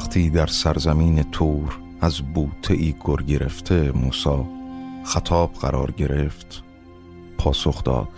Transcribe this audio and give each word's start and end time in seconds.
وقتی 0.00 0.30
در 0.30 0.46
سرزمین 0.46 1.22
تور 1.22 1.78
از 2.00 2.20
بوته 2.34 2.74
ای 2.74 2.94
گر 3.06 3.16
گرفته 3.16 3.92
موسا 3.92 4.46
خطاب 5.04 5.52
قرار 5.52 5.90
گرفت 5.90 6.62
پاسخ 7.38 7.84
داد 7.84 8.08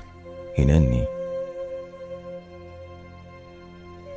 هیننی 0.56 1.02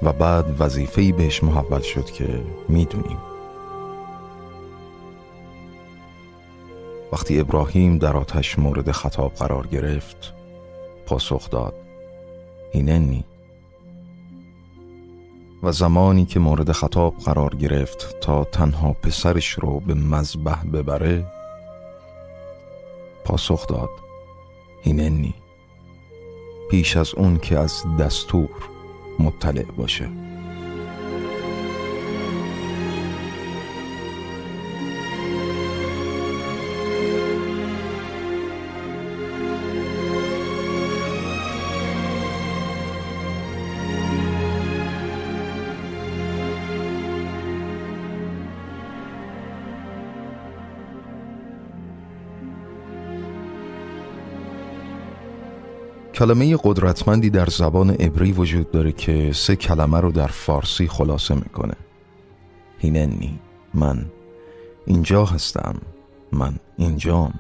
و 0.03 0.13
بعد 0.13 0.61
وظیفه‌ای 0.61 1.11
بهش 1.11 1.43
محول 1.43 1.81
شد 1.81 2.05
که 2.05 2.43
می‌دونیم. 2.69 3.17
وقتی 7.13 7.39
ابراهیم 7.39 7.97
در 7.97 8.17
آتش 8.17 8.59
مورد 8.59 8.91
خطاب 8.91 9.33
قرار 9.33 9.67
گرفت 9.67 10.33
پاسخ 11.05 11.49
داد 11.49 11.73
هیننی 12.73 13.23
و 15.65 15.71
زمانی 15.71 16.25
که 16.25 16.39
مورد 16.39 16.71
خطاب 16.71 17.17
قرار 17.17 17.55
گرفت 17.55 18.19
تا 18.21 18.43
تنها 18.43 18.93
پسرش 18.93 19.49
رو 19.49 19.79
به 19.79 19.93
مذبح 19.93 20.63
ببره 20.63 21.25
پاسخ 23.23 23.67
داد 23.67 23.89
هیننی 24.81 25.33
پیش 26.71 26.97
از 26.97 27.15
اون 27.15 27.37
که 27.37 27.59
از 27.59 27.83
دستور 27.99 28.49
مطلع 29.19 29.65
باشه. 29.77 30.09
کلمه 56.15 56.57
قدرتمندی 56.63 57.29
در 57.29 57.45
زبان 57.45 57.89
عبری 57.89 58.31
وجود 58.31 58.71
داره 58.71 58.91
که 58.91 59.31
سه 59.33 59.55
کلمه 59.55 59.99
رو 59.99 60.11
در 60.11 60.27
فارسی 60.27 60.87
خلاصه 60.87 61.35
می‌کنه. 61.35 61.73
هیننی 62.79 63.39
من. 63.73 64.05
اینجا 64.85 65.25
هستم 65.25 65.75
من 66.31 66.55
اینجام. 66.77 67.33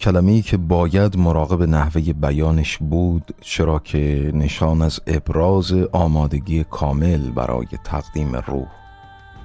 کلمه 0.00 0.32
ای 0.32 0.42
که 0.42 0.56
باید 0.56 1.16
مراقب 1.18 1.62
نحوه 1.62 2.00
بیانش 2.12 2.78
بود 2.78 3.34
چرا 3.40 3.78
که 3.78 4.30
نشان 4.34 4.82
از 4.82 5.00
ابراز 5.06 5.72
آمادگی 5.92 6.64
کامل 6.64 7.30
برای 7.30 7.66
تقدیم 7.84 8.36
روح 8.36 8.68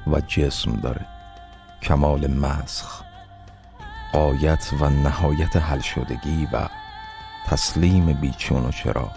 و 0.08 0.22
جسم 0.28 0.72
داره. 0.72 1.06
کمال 1.84 2.34
مسخ 2.34 3.04
قایت 4.14 4.72
و 4.80 4.90
نهایت 4.90 5.56
حل 5.56 5.80
شدگی 5.80 6.48
و 6.54 6.81
تسلیم 7.48 8.14
بیچون 8.14 8.66
و 8.66 8.72
چرا. 8.72 9.12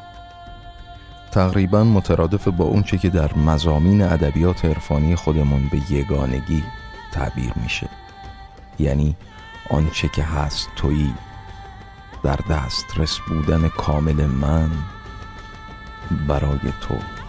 تقریبا 1.31 1.85
مترادف 1.85 2.49
با 2.49 2.65
اونچه 2.65 2.99
که 2.99 3.09
در 3.09 3.35
مزامین 3.35 4.03
ادبیات 4.03 4.65
عرفانی 4.65 5.17
خودمون 5.17 5.69
به 5.69 5.93
یگانگی 5.93 6.65
تعبیر 7.13 7.53
میشه. 7.63 7.89
یعنی 8.79 9.17
آنچه 9.71 10.09
که 10.09 10.23
هست 10.23 10.69
تویی 10.77 11.15
در 12.23 12.37
دسترس 12.51 13.19
بودن 13.19 13.69
کامل 13.69 14.27
من 14.27 14.71
برای 16.29 16.73
تو. 16.81 17.24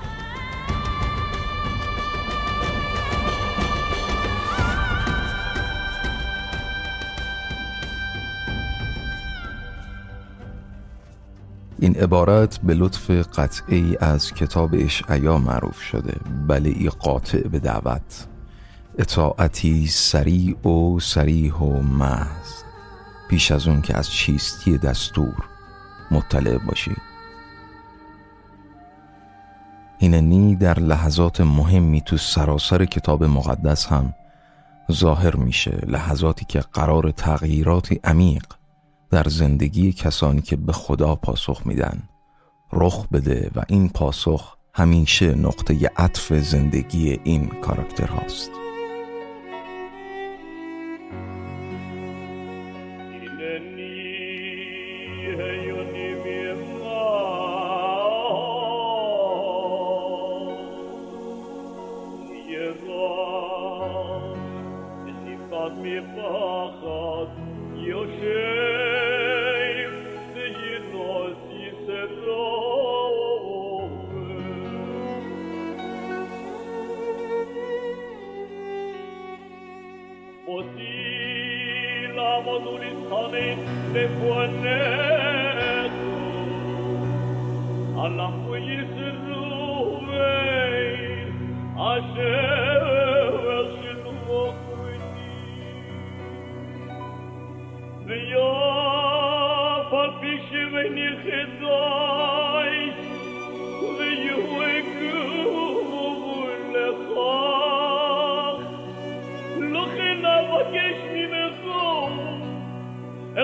این 11.79 11.95
عبارت 11.95 12.57
به 12.57 12.73
لطف 12.73 13.11
قطعی 13.11 13.97
از 13.99 14.33
کتاب 14.33 14.69
اشعیا 14.73 15.37
معروف 15.37 15.81
شده. 15.81 16.13
بله 16.47 16.69
ای 16.69 16.89
قاطع 16.89 17.47
به 17.47 17.59
دعوت. 17.59 18.27
اطاعتی 18.97 19.87
سریع 19.87 20.67
و 20.67 20.99
سریح 20.99 21.53
و 21.53 21.81
محض. 21.81 22.63
پیش 23.29 23.51
از 23.51 23.67
اون 23.67 23.81
که 23.81 23.97
از 23.97 24.11
چیستی 24.11 24.77
دستور 24.77 25.35
مطلع 26.11 26.57
باشی. 26.57 26.95
ایننی 29.99 30.55
در 30.55 30.79
لحظات 30.79 31.41
مهمی 31.41 32.01
تو 32.01 32.17
سراسر 32.17 32.85
کتاب 32.85 33.23
مقدس 33.23 33.85
هم 33.85 34.13
ظاهر 34.91 35.35
میشه. 35.35 35.79
لحظاتی 35.87 36.45
که 36.45 36.59
قرار 36.59 37.11
تغییراتی 37.11 37.99
عمیق 38.03 38.45
در 39.15 39.29
زندگی 39.29 39.93
کسانی 39.93 40.41
که 40.41 40.55
به 40.55 40.73
خدا 40.73 41.15
پاسخ 41.15 41.61
میدن 41.65 42.03
رخ 42.73 43.07
بده 43.07 43.51
و 43.55 43.63
این 43.67 43.89
پاسخ 43.89 44.57
همیشه 44.73 45.35
نقطه 45.35 45.91
عطف 45.97 46.33
زندگی 46.33 47.19
این 47.23 47.47
کاراکتر 47.47 48.07
هاست 48.07 48.51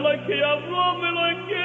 Meleke 0.01 0.35
yavrum 0.35 1.01
meleke 1.01 1.63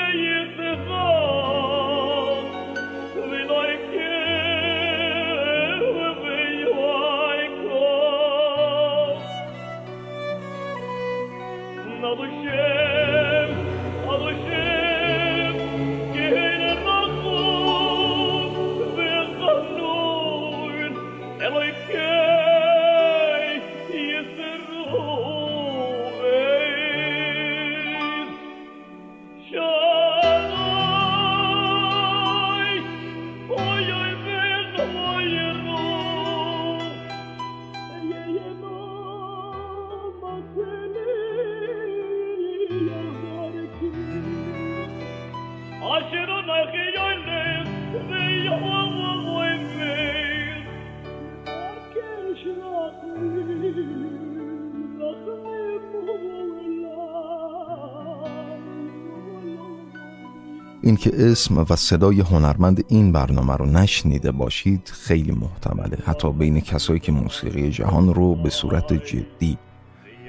اینکه 61.07 61.31
اسم 61.31 61.67
و 61.71 61.77
صدای 61.77 62.21
هنرمند 62.21 62.85
این 62.89 63.13
برنامه 63.13 63.57
رو 63.57 63.67
نشنیده 63.67 64.33
باشید 64.33 64.93
خیلی 64.95 65.33
محتمله. 65.33 65.99
حتی 66.07 66.33
بین 66.33 66.61
کسایی 66.61 67.01
که 67.01 67.13
موسیقی 67.13 67.71
جهان 67.71 68.15
رو 68.15 68.35
به 68.35 68.51
صورت 68.51 68.93
جدی 68.93 69.59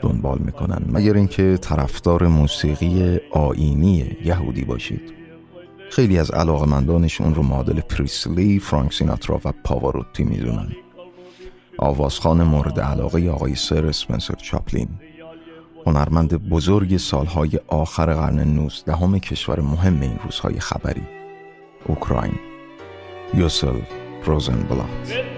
دنبال 0.01 0.39
می‌کنن. 0.39 0.85
مگر 0.91 1.13
اینکه 1.13 1.57
طرفدار 1.61 2.27
موسیقی 2.27 3.19
آینی 3.31 4.17
یهودی 4.25 4.65
باشید. 4.65 5.13
خیلی 5.91 6.19
از 6.19 6.31
علاقمندانش 6.31 7.21
اون 7.21 7.35
رو 7.35 7.43
معادل 7.43 7.79
پریسلی، 7.79 8.59
فرانک 8.59 8.93
سیناترا 8.93 9.41
و 9.45 9.53
پاواروتی 9.63 10.23
می‌دونن. 10.23 10.71
آوازخان 11.77 12.43
مورد 12.43 12.79
علاقه 12.79 13.29
آقای 13.29 13.55
سر 13.55 13.85
اسپنسر 13.85 14.35
چاپلین. 14.35 14.89
هنرمند 15.87 16.49
بزرگ 16.49 16.97
سالهای 16.97 17.59
آخر 17.67 18.13
قرن 18.13 18.39
19 18.39 19.19
کشور 19.19 19.59
مهم 19.59 20.01
این 20.01 20.19
روزهای 20.23 20.59
خبری 20.59 21.03
اوکراین. 21.85 22.39
یوسل 23.33 23.81
روزنبلات. 24.23 25.36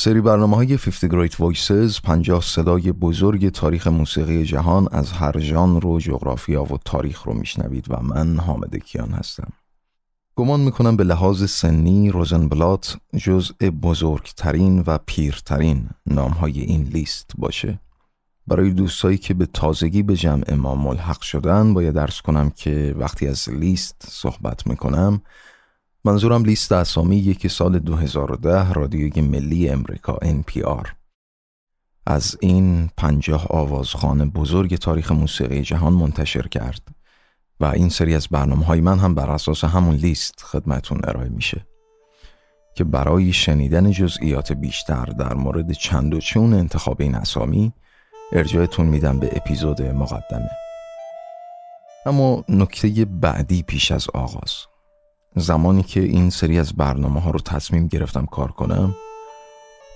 سری 0.00 0.20
برنامه 0.20 0.56
های 0.56 0.76
50 0.76 1.10
Great 1.10 1.32
Voices 1.32 2.00
50 2.02 2.40
صدای 2.40 2.92
بزرگ 2.92 3.48
تاریخ 3.48 3.86
موسیقی 3.86 4.44
جهان 4.44 4.88
از 4.92 5.12
هر 5.12 5.38
ژانر 5.38 5.86
و 5.86 5.98
جغرافیا 5.98 6.62
و 6.64 6.78
تاریخ 6.84 7.22
رو 7.22 7.34
میشنوید 7.34 7.86
و 7.88 8.02
من 8.02 8.38
حامد 8.38 8.76
کیان 8.76 9.10
هستم. 9.10 9.52
گمان 10.36 10.60
می‌کنم 10.60 10.96
به 10.96 11.04
لحاظ 11.04 11.50
سنی 11.50 12.10
روزنبلات 12.10 12.96
جزء 13.16 13.70
بزرگترین 13.70 14.84
و 14.86 14.98
پیرترین 15.06 15.88
نام 16.06 16.30
های 16.30 16.60
این 16.60 16.82
لیست 16.82 17.30
باشه. 17.38 17.80
برای 18.46 18.70
دوستایی 18.70 19.18
که 19.18 19.34
به 19.34 19.46
تازگی 19.46 20.02
به 20.02 20.16
جمع 20.16 20.54
ما 20.54 20.74
ملحق 20.74 21.20
شدن 21.20 21.74
باید 21.74 21.94
درس 21.94 22.20
کنم 22.20 22.50
که 22.50 22.94
وقتی 22.98 23.26
از 23.26 23.48
لیست 23.48 24.06
صحبت 24.08 24.66
می‌کنم 24.66 25.22
منظورم 26.04 26.44
لیست 26.44 26.72
اسامی 26.72 27.34
که 27.34 27.48
سال 27.48 27.78
2010 27.78 28.72
رادیوی 28.72 29.20
ملی 29.20 29.68
امریکا 29.68 30.18
NPR 30.22 30.88
از 32.06 32.36
این 32.40 32.90
پنجاه 32.96 33.46
آوازخانه 33.50 34.24
بزرگ 34.24 34.76
تاریخ 34.76 35.12
موسیقی 35.12 35.62
جهان 35.62 35.92
منتشر 35.92 36.48
کرد 36.48 36.82
و 37.60 37.64
این 37.64 37.88
سری 37.88 38.14
از 38.14 38.28
برنامه 38.28 38.64
های 38.64 38.80
من 38.80 38.98
هم 38.98 39.14
بر 39.14 39.30
اساس 39.30 39.64
همون 39.64 39.94
لیست 39.94 40.42
خدمتون 40.42 41.00
ارائه 41.04 41.28
میشه 41.28 41.66
که 42.74 42.84
برای 42.84 43.32
شنیدن 43.32 43.90
جزئیات 43.90 44.52
بیشتر 44.52 45.04
در 45.04 45.34
مورد 45.34 45.72
چند 45.72 46.14
و 46.14 46.20
چون 46.20 46.54
انتخاب 46.54 47.00
این 47.00 47.14
اسامی 47.14 47.72
ارجاعتون 48.32 48.86
میدم 48.86 49.18
به 49.18 49.30
اپیزود 49.36 49.82
مقدمه. 49.82 50.50
اما 52.06 52.44
نکته 52.48 53.04
بعدی 53.04 53.62
پیش 53.62 53.92
از 53.92 54.06
آغاز. 54.14 54.69
زمانی 55.36 55.82
که 55.82 56.00
این 56.00 56.30
سری 56.30 56.58
از 56.58 56.72
برنامه 56.72 57.20
ها 57.20 57.30
رو 57.30 57.38
تصمیم 57.40 57.86
گرفتم 57.86 58.26
کار 58.26 58.50
کنم 58.52 58.94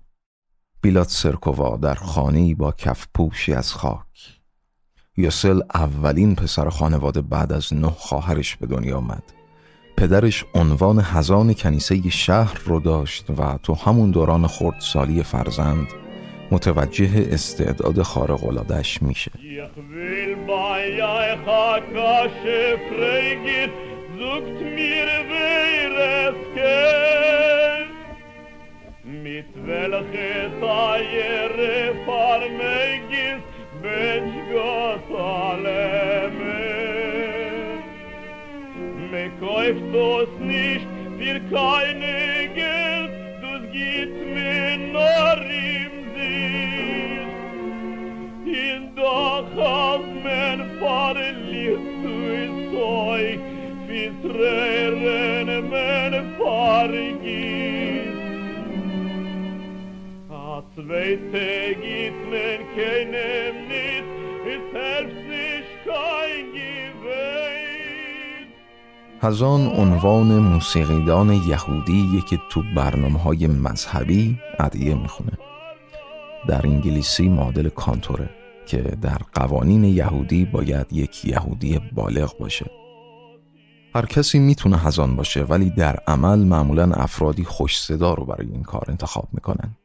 بیلات 0.82 1.10
سرکووا 1.10 1.78
در 1.78 1.96
خانه 1.96 2.56
با 2.56 2.72
کف 2.72 3.08
پوشی 3.14 3.54
از 3.54 3.74
خاک. 3.74 4.40
یوسل 5.18 5.62
اولین 5.74 6.36
پسر 6.36 6.70
خانواده 6.70 7.22
بعد 7.22 7.54
از 7.54 7.74
نه 7.74 7.90
خواهرش 7.90 8.56
به 8.56 8.68
دنیا 8.68 8.98
آمد. 8.98 9.37
پدرش 9.98 10.46
عنوان 10.56 11.00
هزان 11.04 11.54
کنیسه 11.54 12.10
شهر 12.10 12.62
رو 12.66 12.80
داشت 12.80 13.30
و 13.30 13.60
تو 13.64 13.74
همون 13.74 14.12
دوران 14.12 14.48
خردسالی 14.48 15.24
فرزند 15.24 15.88
متوجه 16.52 17.28
استعداد 17.32 18.02
خارق‌العاده‌اش 18.02 19.02
میشه. 19.02 19.32
Mit 29.24 29.52
welche 29.68 30.38
Kauft 39.40 39.94
das 39.94 40.30
nicht 40.40 40.88
für 41.20 41.40
keine 41.54 42.50
Geld, 42.56 43.12
das 43.40 43.72
geht 43.72 44.14
mir 44.34 44.78
nur 44.78 45.38
im 45.46 45.94
Sinn. 46.16 47.28
In 48.46 48.96
doch 48.96 49.46
als 49.58 50.06
mein 50.24 50.80
Vater 50.80 51.34
liegt 51.52 51.88
zu 52.02 52.14
es 52.34 52.74
euch, 52.82 53.40
wie 53.88 54.10
Tränen 54.28 55.70
mein 55.70 56.14
Vater 56.40 57.12
geht. 57.22 58.18
A 60.32 60.64
zweite 60.74 61.76
geht 61.80 62.18
mir 62.28 62.60
keinem 62.76 63.56
nicht, 63.68 64.10
es 64.46 64.64
hilft 64.74 65.27
هزان 69.22 69.68
عنوان 69.68 70.40
موسیقیدان 70.40 71.30
یهودی 71.30 72.24
که 72.30 72.40
تو 72.50 72.64
برنامه 72.76 73.20
های 73.20 73.48
مذهبی 73.48 74.40
عدیه 74.60 74.96
می‌خونه. 74.96 75.32
در 76.48 76.68
انگلیسی 76.68 77.30
معادل 77.30 77.70
کانتوره 77.70 78.30
که 78.66 78.82
در 79.02 79.18
قوانین 79.34 79.84
یهودی 79.84 80.46
باید 80.46 80.94
یک 80.94 81.26
یهودی 81.26 81.80
بالغ 81.96 82.38
باشه. 82.38 82.66
هر 83.96 84.06
کسی 84.06 84.40
می‌تونه 84.40 84.78
هزان 84.78 85.16
باشه 85.16 85.44
ولی 85.44 85.70
در 85.70 85.96
عمل 86.08 86.40
معمولا 86.40 86.92
افرادی 86.94 87.44
خوش 87.44 87.80
صدا 87.80 88.14
رو 88.14 88.26
برای 88.26 88.48
این 88.48 88.64
کار 88.64 88.86
انتخاب 88.88 89.28
می‌کنن. 89.32 89.78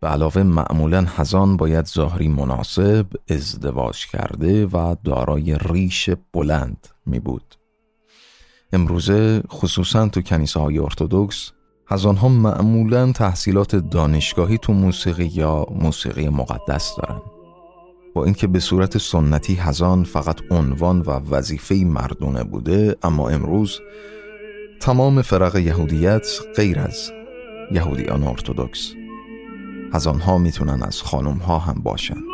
به 0.00 0.08
علاوه 0.08 0.42
معمولا 0.42 1.04
هزان 1.16 1.56
باید 1.56 1.86
ظاهری 1.86 2.28
مناسب 2.28 3.06
ازدواج 3.30 4.06
کرده 4.06 4.66
و 4.66 4.96
دارای 5.04 5.58
ریش 5.58 6.10
بلند 6.32 6.88
می 7.06 7.20
بود 7.20 7.54
امروزه 8.72 9.42
خصوصا 9.48 10.08
تو 10.08 10.22
کنیسه 10.22 10.60
های 10.60 10.78
ارتودکس 10.78 11.50
از 11.88 12.06
آنها 12.06 12.28
معمولا 12.28 13.12
تحصیلات 13.12 13.76
دانشگاهی 13.76 14.58
تو 14.58 14.72
موسیقی 14.72 15.24
یا 15.34 15.66
موسیقی 15.70 16.28
مقدس 16.28 16.96
دارن. 16.96 17.20
با 18.14 18.24
اینکه 18.24 18.46
به 18.46 18.60
صورت 18.60 18.98
سنتی 18.98 19.54
هزان 19.54 20.04
فقط 20.04 20.40
عنوان 20.50 21.00
و 21.00 21.10
وظیفه 21.10 21.74
مردونه 21.74 22.44
بوده 22.44 22.96
اما 23.02 23.28
امروز 23.28 23.80
تمام 24.80 25.22
فرق 25.22 25.56
یهودیت 25.56 26.26
غیر 26.56 26.78
از 26.78 27.10
یهودیان 27.72 28.24
ارتودکس 28.24 28.92
هزانها 29.92 30.38
می‌تونن 30.38 30.82
از 30.82 31.02
خانم 31.02 31.36
ها 31.36 31.58
هم 31.58 31.82
باشن. 31.82 32.33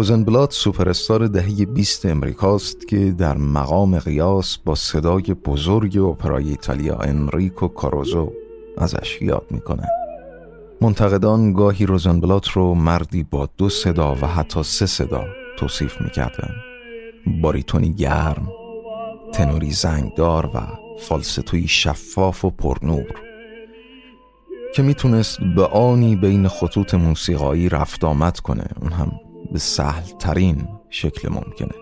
روزنبلات 0.00 0.52
سوپرستار 0.52 1.26
دهه 1.26 1.64
20 1.66 2.06
امریکاست 2.06 2.88
که 2.88 3.14
در 3.18 3.36
مقام 3.36 3.98
قیاس 3.98 4.58
با 4.58 4.74
صدای 4.74 5.22
بزرگ 5.22 5.98
اپرای 5.98 6.48
ایتالیا 6.48 6.96
انریکو 6.96 7.68
کاروزو 7.68 8.32
ازش 8.78 9.18
یاد 9.22 9.46
می‌کنه. 9.50 9.88
منتقدان 10.80 11.52
گاهی 11.52 11.86
روزنبلات 11.86 12.48
رو 12.48 12.74
مردی 12.74 13.22
با 13.22 13.48
دو 13.56 13.68
صدا 13.68 14.14
و 14.14 14.26
حتی 14.26 14.62
سه 14.62 14.86
صدا 14.86 15.24
توصیف 15.58 16.00
می‌کردن. 16.00 16.54
باریتونی 17.42 17.92
گرم 17.92 18.48
تنوری 19.32 19.70
زنگدار 19.70 20.46
و 20.46 20.60
فالستوی 21.00 21.68
شفاف 21.68 22.44
و 22.44 22.50
پرنور 22.50 23.14
که 24.74 24.82
می‌تونست 24.82 25.40
به 25.56 25.64
آنی 25.64 26.16
بین 26.16 26.48
خطوط 26.48 26.94
موسیقایی 26.94 27.68
رفت 27.68 28.04
آمد 28.04 28.40
کنه. 28.40 28.64
اون 28.82 28.92
هم 28.92 29.12
به 29.52 29.58
سهل 29.58 30.02
ترین 30.18 30.68
شکل 30.90 31.28
ممکنه. 31.28 31.74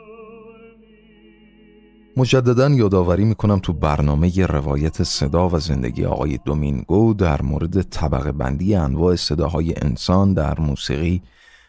مجددا 2.16 2.68
یادآوری 2.68 3.24
می‌کنم 3.24 3.58
تو 3.58 3.72
برنامه 3.72 4.46
روایت 4.46 5.02
صدا 5.02 5.48
و 5.48 5.58
زندگی 5.58 6.04
آقای 6.04 6.38
دومینگو 6.44 7.14
در 7.14 7.42
مورد 7.42 7.82
طبقه 7.82 8.32
بندی 8.32 8.74
انواع 8.74 9.16
صداهای 9.16 9.74
انسان 9.82 10.34
در 10.34 10.60
موسیقی 10.60 11.22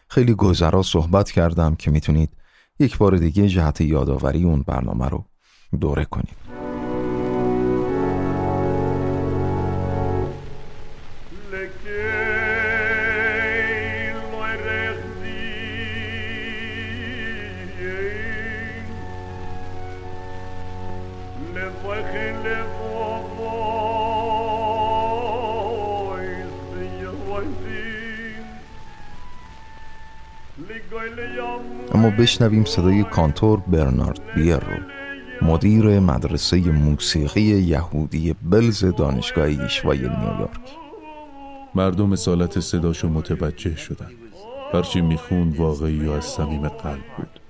خیلی 0.08 0.34
گذرا 0.34 0.82
صحبت 0.82 1.30
کردم 1.30 1.74
که 1.74 1.90
می‌تونید 1.90 2.30
یک 2.78 2.98
بار 2.98 3.16
دیگه 3.16 3.48
جهت 3.48 3.80
یادآوری 3.80 4.44
اون 4.44 4.62
برنامه 4.66 5.08
رو 5.08 5.24
دوره 5.80 6.04
کنید. 6.04 6.49
بشنویم 32.20 32.64
صدای 32.64 33.04
کانتور 33.04 33.60
برنارد 33.60 34.20
بیر 34.34 34.56
رو. 34.56 34.76
مدیر 35.42 36.00
مدرسه 36.00 36.72
موسیقی 36.72 37.40
یهودی 37.40 38.34
بلز 38.42 38.84
دانشگاه 38.84 39.44
ایشوای 39.44 39.98
نیویورک. 39.98 40.60
مردم 41.74 42.14
سالت 42.14 42.60
صداشو 42.60 43.08
متوجه 43.08 43.76
شدن. 43.76 44.10
هرچی 44.74 45.00
میخون 45.00 45.48
واقعی 45.48 46.06
و 46.06 46.10
از 46.10 46.24
صمیم 46.24 46.68
قلب 46.68 47.04
بود. 47.16 47.40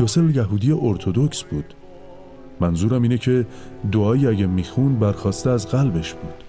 یوسل 0.00 0.36
یهودی 0.36 0.72
ارتودکس 0.72 1.42
بود. 1.42 1.74
منظورم 2.60 3.02
اینه 3.02 3.18
که 3.18 3.46
دعایی 3.92 4.26
اگه 4.26 4.46
میخون 4.46 4.98
برخواسته 4.98 5.50
از 5.50 5.68
قلبش 5.68 6.14
بود. 6.14 6.45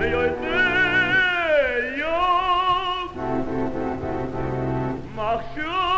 די 0.00 0.06
יא 1.96 2.06
מאַך 5.16 5.42
שו 5.54 5.89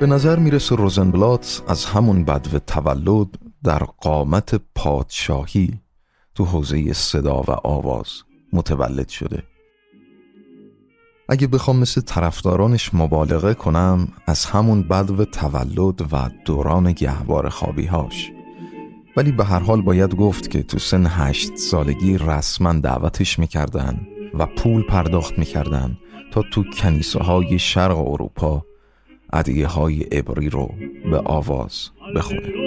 به 0.00 0.06
نظر 0.06 0.38
می‌رسه 0.38 0.76
روزنبلات 0.76 1.62
از 1.68 1.84
همون 1.84 2.24
بدو 2.24 2.58
تولد 2.58 3.28
در 3.64 3.78
قامت 3.78 4.60
پادشاهی 4.74 5.80
تو 6.34 6.44
حوزه 6.44 6.92
صدا 6.92 7.40
و 7.40 7.50
آواز 7.50 8.08
متولد 8.52 9.08
شده. 9.08 9.42
اگه 11.28 11.46
بخوام 11.46 11.78
مثل 11.78 12.00
طرفدارانش 12.00 12.94
مبالغه 12.94 13.54
کنم 13.54 14.08
از 14.26 14.44
همون 14.44 14.82
بدو 14.82 15.24
تولد 15.24 16.12
و 16.12 16.30
دوران 16.44 16.92
گهوار 16.92 17.48
خوابیهاش. 17.48 18.32
ولی 19.16 19.32
به 19.32 19.44
هر 19.44 19.58
حال 19.58 19.82
باید 19.82 20.14
گفت 20.14 20.50
که 20.50 20.62
تو 20.62 20.78
سن 20.78 21.06
هشت 21.08 21.56
سالگی 21.56 22.18
رسما 22.18 22.72
دعوتش 22.72 23.38
می‌کردن 23.38 24.06
و 24.34 24.46
پول 24.46 24.82
پرداخت 24.82 25.38
می‌کردن 25.38 25.98
تا 26.32 26.42
تو 26.52 26.64
کنیسه 26.64 27.18
های 27.18 27.58
شرق 27.58 27.98
اروپا 27.98 28.64
عدیه 29.32 29.66
های 29.66 30.02
عبری 30.02 30.48
رو 30.48 30.74
به 31.10 31.18
آواز 31.18 31.90
بخونه. 32.16 32.65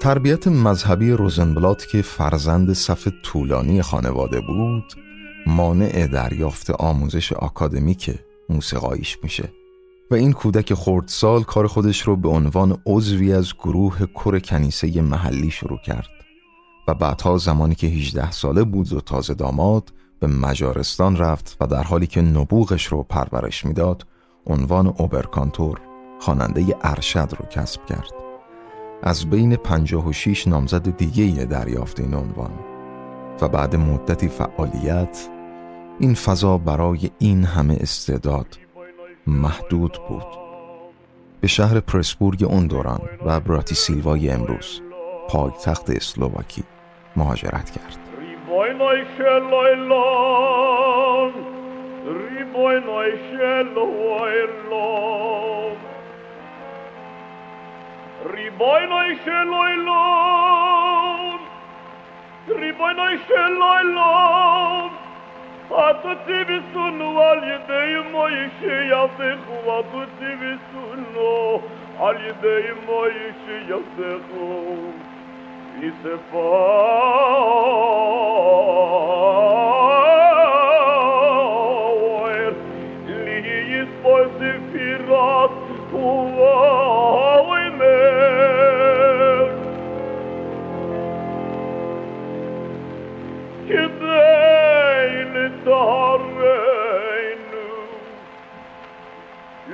تربیت 0.00 0.48
مذهبی 0.48 1.10
روزنبلات 1.10 1.86
که 1.86 2.02
فرزند 2.02 2.72
صف 2.72 3.08
طولانی 3.22 3.82
خانواده 3.82 4.40
بود 4.40 4.84
مانع 5.46 6.06
دریافت 6.06 6.70
آموزش 6.70 7.32
آکادمیک 7.32 8.14
موسیقاییش 8.48 9.18
میشه. 9.22 9.52
و 10.10 10.14
این 10.14 10.32
کودک 10.32 10.74
خردسال 10.74 11.42
کار 11.42 11.66
خودش 11.66 12.02
رو 12.02 12.16
به 12.16 12.28
عنوان 12.28 12.78
عضوی 12.86 13.32
از 13.32 13.54
گروه 13.54 13.98
کر 14.14 14.38
کنیسه 14.38 15.00
محلی 15.00 15.50
شروع 15.50 15.78
کرد. 15.86 16.08
و 16.88 16.94
بعدها 16.94 17.38
زمانی 17.38 17.74
که 17.74 17.86
18 17.86 18.30
ساله 18.30 18.64
بود 18.64 18.92
و 18.92 19.00
تازه 19.00 19.34
داماد 19.34 19.92
به 20.20 20.26
مجارستان 20.26 21.16
رفت 21.16 21.56
و 21.60 21.66
در 21.66 21.82
حالی 21.82 22.06
که 22.06 22.20
نبوغش 22.20 22.86
رو 22.86 23.02
پرورش 23.02 23.64
می‌داد 23.64 24.06
عنوان 24.46 24.86
اوبرکانتور 24.86 25.80
خواننده 26.20 26.76
ارشد 26.82 27.28
رو 27.38 27.46
کسب 27.46 27.86
کرد. 27.86 28.29
از 29.02 29.30
بین 29.30 29.56
56 29.56 30.48
نامزد 30.48 30.96
دیگه 30.96 31.44
دریافت 31.44 32.00
این 32.00 32.14
عنوان 32.14 32.50
و 33.40 33.48
بعد 33.48 33.76
مدتی 33.76 34.28
فعالیت 34.28 35.28
این 35.98 36.14
فضا 36.14 36.58
برای 36.58 37.10
این 37.18 37.44
همه 37.44 37.76
استعداد 37.80 38.58
محدود 39.26 39.98
بود. 40.08 40.26
به 41.40 41.48
شهر 41.48 41.80
پرسبورگ 41.80 42.44
اون 42.44 42.66
دوران 42.66 43.00
و 43.26 43.40
براتی 43.40 43.74
سیلوای 43.74 44.30
امروز 44.30 44.80
پایتخت 45.28 45.90
اسلوواکی 45.90 46.62
مهاجرت 47.16 47.70
کرد. 47.70 47.98
Riboy 58.20 58.82
noy 58.88 59.16
shloy 59.24 59.74
lom. 59.86 61.40
Riboy 62.48 62.92
noy 62.96 63.16
shloy 63.26 63.84
lom. 63.96 64.90
Hat 65.70 66.02
du 66.02 66.14
dir 66.26 66.62
so 66.72 66.90
nu 66.90 67.08
al 67.18 67.40
je 67.48 67.58
de 67.68 67.82
moy 68.12 68.36
she 68.58 68.74
ya 68.90 69.02
se 69.16 69.30
khu 69.44 69.56
hat 69.70 69.92
du 69.92 70.02
dir 70.18 70.40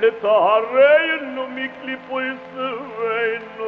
לטהרנו 0.01 1.47
מקליפוי 1.47 2.25
סבינו 2.53 3.67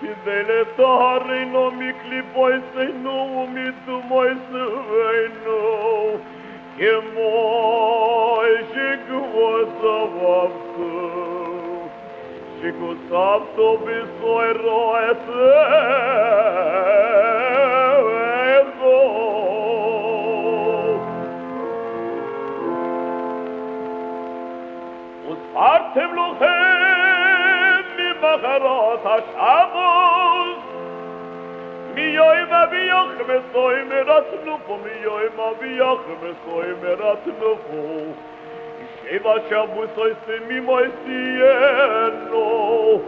כדי 0.00 0.42
לטהרנו 0.42 1.70
מקליפוי 1.70 2.52
סבינו 2.72 3.10
ומדומוי 3.10 4.28
סבינו 4.48 6.18
כמו 6.76 8.40
וואס 8.40 8.76
יג 8.76 9.12
וואס 9.12 9.68
געוואס 9.82 10.52
שכוטט 12.60 13.58
אתם 25.98 26.14
לוחם 26.14 26.46
ממחרות 27.98 29.00
השבוס 29.04 30.58
מיוי 31.94 32.38
מביוך 32.44 33.08
מסוי 33.20 33.82
מרצנו 33.82 34.58
פה 34.66 34.78
מיוי 34.84 35.24
מביוך 35.34 36.00
מסוי 36.22 36.66
מרצנו 36.82 37.56
פה 37.70 38.12
שבע 39.02 39.34
שבוס 39.48 39.90
אוי 39.96 40.12
סמי 40.26 40.60
מוי 40.60 40.88
סיינו 41.04 43.00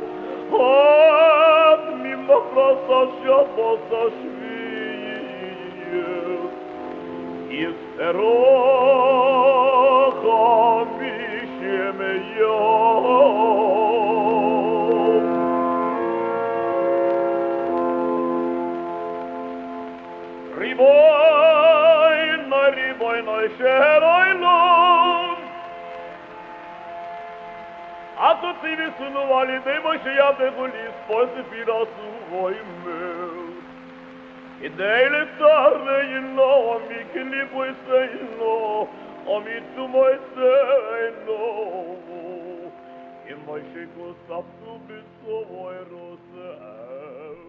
עד 0.53 1.81
ממחרות 2.03 2.85
השבוס 2.90 3.81
השביעי 3.90 4.40
יסרוך 7.50 9.00
חמישים 11.99 12.38
יום 12.38 13.65
ריבוי 20.57 20.88
נוי 22.47 22.69
ריבוי 22.75 23.21
נוי 23.21 23.47
שרוי 23.57 24.25
Homem 39.26 39.64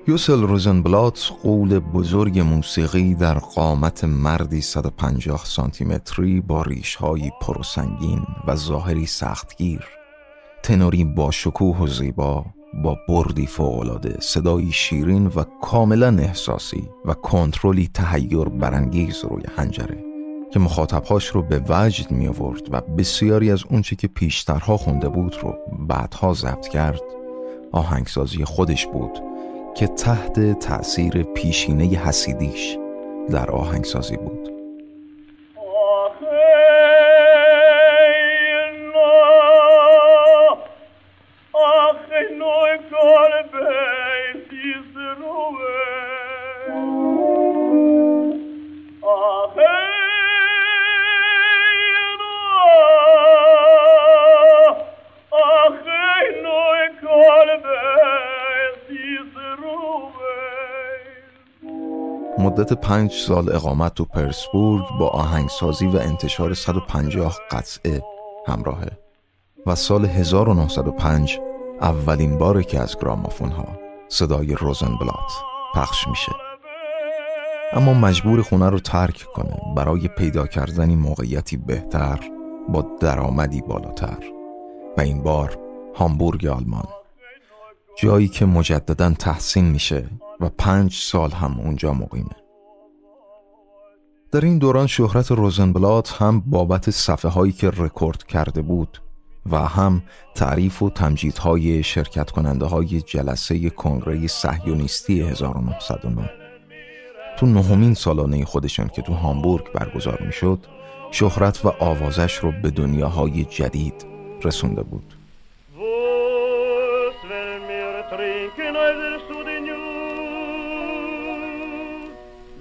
یوسل 0.08 0.42
روزنبلات 0.42 1.32
قول 1.44 1.80
بزرگ 1.80 2.40
موسیقی 2.40 3.16
در 3.16 3.34
قامت 3.34 4.04
مردی 4.04 4.62
150 4.62 5.46
سانتیمتری 5.46 6.42
با 6.42 6.62
ریشهایی 6.62 7.32
پروسنگین 7.42 8.22
و 8.48 8.56
ظاهری 8.56 9.06
سختگیر 9.06 9.86
تنوری 10.64 11.04
با 11.04 11.32
شکوه 11.32 11.78
و 11.78 11.88
زیبا 11.88 12.46
با 12.84 12.98
بردی 13.10 13.48
فوقالعاده 13.48 14.18
صدایی 14.20 14.72
شیرین 14.72 15.28
و 15.28 15.44
کاملا 15.62 16.18
احساسی 16.20 16.90
و 17.06 17.14
کنترلی 17.14 17.90
تهیر 17.94 18.46
برانگیز 18.46 19.26
روی 19.26 19.44
حنجره 19.58 20.11
که 20.52 20.60
مخاطبهاش 20.60 21.28
رو 21.28 21.42
به 21.42 21.62
وجد 21.70 22.12
می 22.12 22.28
آورد 22.28 22.62
و 22.72 22.82
بسیاری 22.82 23.52
از 23.52 23.64
اونچه 23.70 23.96
که 23.96 24.08
پیشترها 24.08 24.78
خونده 24.78 25.10
بود 25.10 25.36
رو 25.42 25.56
بعدها 25.88 26.34
ضبط 26.34 26.68
کرد. 26.68 27.02
آهنگسازی 27.72 28.46
خودش 28.46 28.88
بود 28.88 29.20
که 29.76 29.88
تحت 29.88 30.60
تأثیر 30.60 31.24
پیشینه 31.24 31.86
حسیدیش 31.86 32.78
در 33.30 33.52
آهنگسازی 33.52 34.18
بود. 34.18 34.61
مدت 62.62 62.74
پنج 62.74 63.12
سال 63.12 63.56
اقامت 63.56 63.94
تو 63.94 64.06
پرسبورگ 64.06 64.84
با 65.00 65.08
آهنگسازی 65.08 65.88
و 65.88 65.96
انتشار 65.96 66.54
150 66.54 67.38
قطعه 67.52 68.04
همراهه 68.48 68.92
و 69.66 69.76
سال 69.76 70.06
1905 70.06 71.40
اولین 71.82 72.38
باره 72.38 72.64
که 72.64 72.80
از 72.80 72.98
گرامافون 72.98 73.50
ها 73.50 73.68
صدای 74.10 74.56
روزنبلات 74.56 75.32
پخش 75.76 76.08
میشه. 76.08 76.32
اما 77.74 77.94
مجبور 77.94 78.42
خونه 78.42 78.70
رو 78.70 78.80
ترک 78.80 79.26
کنه. 79.36 79.62
برای 79.76 80.08
پیدا 80.08 80.48
کردن 80.48 80.96
موقعیتی 80.96 81.58
بهتر 81.58 82.20
با 82.70 82.86
درآمدی 83.00 83.62
بالاتر. 83.62 84.24
و 84.98 85.02
این 85.02 85.24
بار 85.24 85.58
هامبورگ 85.96 86.46
آلمان. 86.46 86.88
جایی 87.98 88.28
که 88.28 88.46
مجددا 88.46 89.10
تحسین 89.10 89.66
میشه 89.66 90.10
و 90.40 90.50
پنج 90.50 90.94
سال 90.94 91.32
هم 91.32 91.60
اونجا 91.60 91.94
مقیمه. 91.94 92.41
در 94.32 94.46
این 94.46 94.58
دوران 94.58 94.88
شهرت 94.88 95.32
روزنبلات 95.32 96.22
هم 96.22 96.44
بابت 96.46 96.90
صفحه 96.90 97.32
هایی 97.32 97.52
که 97.52 97.70
رکورد 97.70 98.24
کرده 98.24 98.62
بود 98.62 99.02
و 99.52 99.58
هم 99.58 100.04
تعریف 100.36 100.82
و 100.82 100.90
تمجیدهای 100.90 101.84
شرکت 101.84 102.32
کننده 102.32 102.66
های 102.66 103.02
جلسه 103.02 103.70
کنگره 103.70 104.28
صهیونیستی 104.28 105.22
1909 105.22 106.30
تو 107.38 107.46
نهمین 107.46 107.94
سالانه 107.94 108.46
خودشون 108.46 108.88
که 108.88 109.02
تو 109.02 109.14
هامبورگ 109.14 109.72
برگزار 109.72 110.22
می‌شد 110.26 110.60
شهرت 111.12 111.66
و 111.66 111.68
آوازش 111.80 112.36
رو 112.36 112.52
به 112.64 112.70
دنیاهای 112.70 113.44
جدید 113.44 114.06
رسونده 114.44 114.84
بود. 114.84 115.14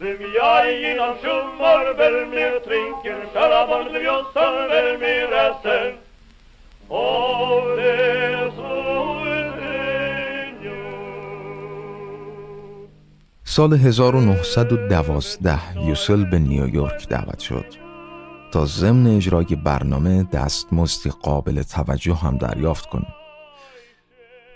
dem 0.00 0.20
jaid 0.36 0.98
am 0.98 1.14
shau 1.22 1.40
mor 1.60 1.86
ber 2.00 2.14
mir 2.26 2.54
trinken 2.66 3.20
shara 3.32 3.62
bor 3.70 3.84
dem 3.84 4.02
jaid 4.04 4.52
ber 4.74 4.86
mir 4.98 5.30
essen. 5.46 5.92
Oh 6.90 7.76
سال 13.58 13.72
1912 13.72 15.86
یوسل 15.86 16.24
به 16.24 16.38
نیویورک 16.38 17.08
دعوت 17.08 17.38
شد 17.38 17.64
تا 18.52 18.64
ضمن 18.64 19.06
اجرای 19.06 19.44
برنامه 19.44 20.22
دستمزدی 20.22 21.10
قابل 21.10 21.62
توجه 21.62 22.14
هم 22.14 22.36
دریافت 22.36 22.86
کنه. 22.86 23.06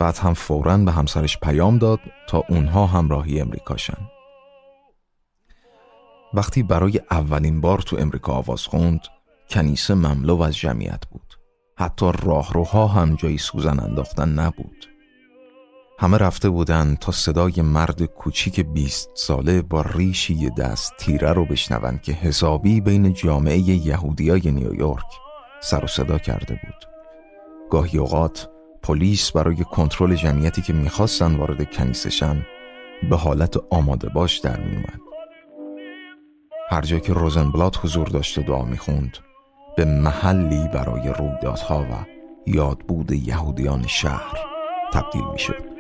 بعد 0.01 0.19
هم 0.19 0.35
فوراً 0.35 0.77
به 0.77 0.93
همسرش 0.93 1.39
پیام 1.39 1.79
داد 1.79 2.01
تا 2.29 2.45
اونها 2.49 2.87
همراهی 2.87 3.41
امریکاشن 3.41 3.99
وقتی 6.35 6.63
برای 6.63 7.01
اولین 7.11 7.61
بار 7.61 7.79
تو 7.79 7.97
امریکا 7.97 8.33
آواز 8.33 8.67
خوند 8.67 9.01
کنیسه 9.51 9.95
مملو 9.95 10.43
از 10.43 10.57
جمعیت 10.57 11.07
بود. 11.11 11.35
حتی 11.79 12.13
راهروها 12.23 12.87
هم 12.87 13.15
جایی 13.15 13.39
سوزن 13.39 13.81
انداختن 13.81 14.29
نبود. 14.29 14.92
همه 16.03 16.19
رفته 16.19 16.49
بودن 16.51 16.97
تا 17.01 17.13
صدای 17.13 17.63
مرد 17.63 18.03
کوچیک 18.03 18.61
بیست 18.61 19.11
ساله 19.15 19.63
با 19.63 19.83
ریشی 19.95 20.51
دست 20.51 20.97
تیره 20.99 21.33
رو 21.33 21.45
بشنون 21.45 21.99
که 21.99 22.13
حسابی 22.13 22.81
بین 22.81 23.13
جامعه 23.13 23.59
یهودیای 23.59 24.51
نیویورک 24.51 25.07
سر 25.61 25.85
و 25.85 25.87
صدا 25.87 26.19
کرده 26.19 26.55
بود. 26.55 26.89
گاهی 27.71 27.99
اوقات 27.99 28.49
پلیس 28.83 29.33
برای 29.33 29.57
کنترل 29.57 30.15
جمعیتی 30.15 30.63
که 30.63 30.73
می‌خواستن 30.73 31.37
وارد 31.37 31.75
کنیسشن 31.75 32.47
به 33.11 33.17
حالت 33.17 33.57
آماده 33.71 34.09
باش 34.09 34.39
در 34.39 34.61
میومد 34.61 35.01
هر 36.71 36.83
جا 36.83 36.99
که 36.99 37.13
روزنبلات 37.13 37.85
حضور 37.85 38.09
داشته 38.09 38.43
دعا 38.43 38.65
می‌خوند 38.65 39.19
به 39.77 39.85
محلی 39.85 40.69
برای 40.69 41.09
رویدادها 41.09 41.83
و 41.83 42.07
یادبود 42.47 43.13
یهودیان 43.13 43.87
شهر 43.87 44.39
تبدیل 44.93 45.25
می‌شد. 45.33 45.72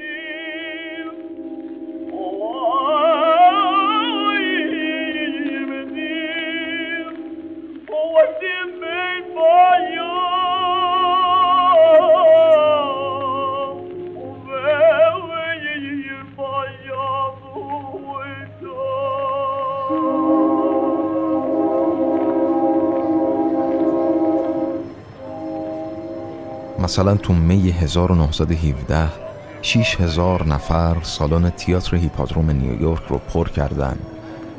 مثلا 26.92 27.14
تو 27.14 27.32
می 27.32 27.70
1917 27.70 29.08
6 29.62 30.00
هزار 30.00 30.46
نفر 30.46 30.96
سالن 31.02 31.50
تئاتر 31.50 31.96
هیپادروم 31.96 32.50
نیویورک 32.50 33.02
رو 33.08 33.18
پر 33.18 33.48
کردن 33.48 33.98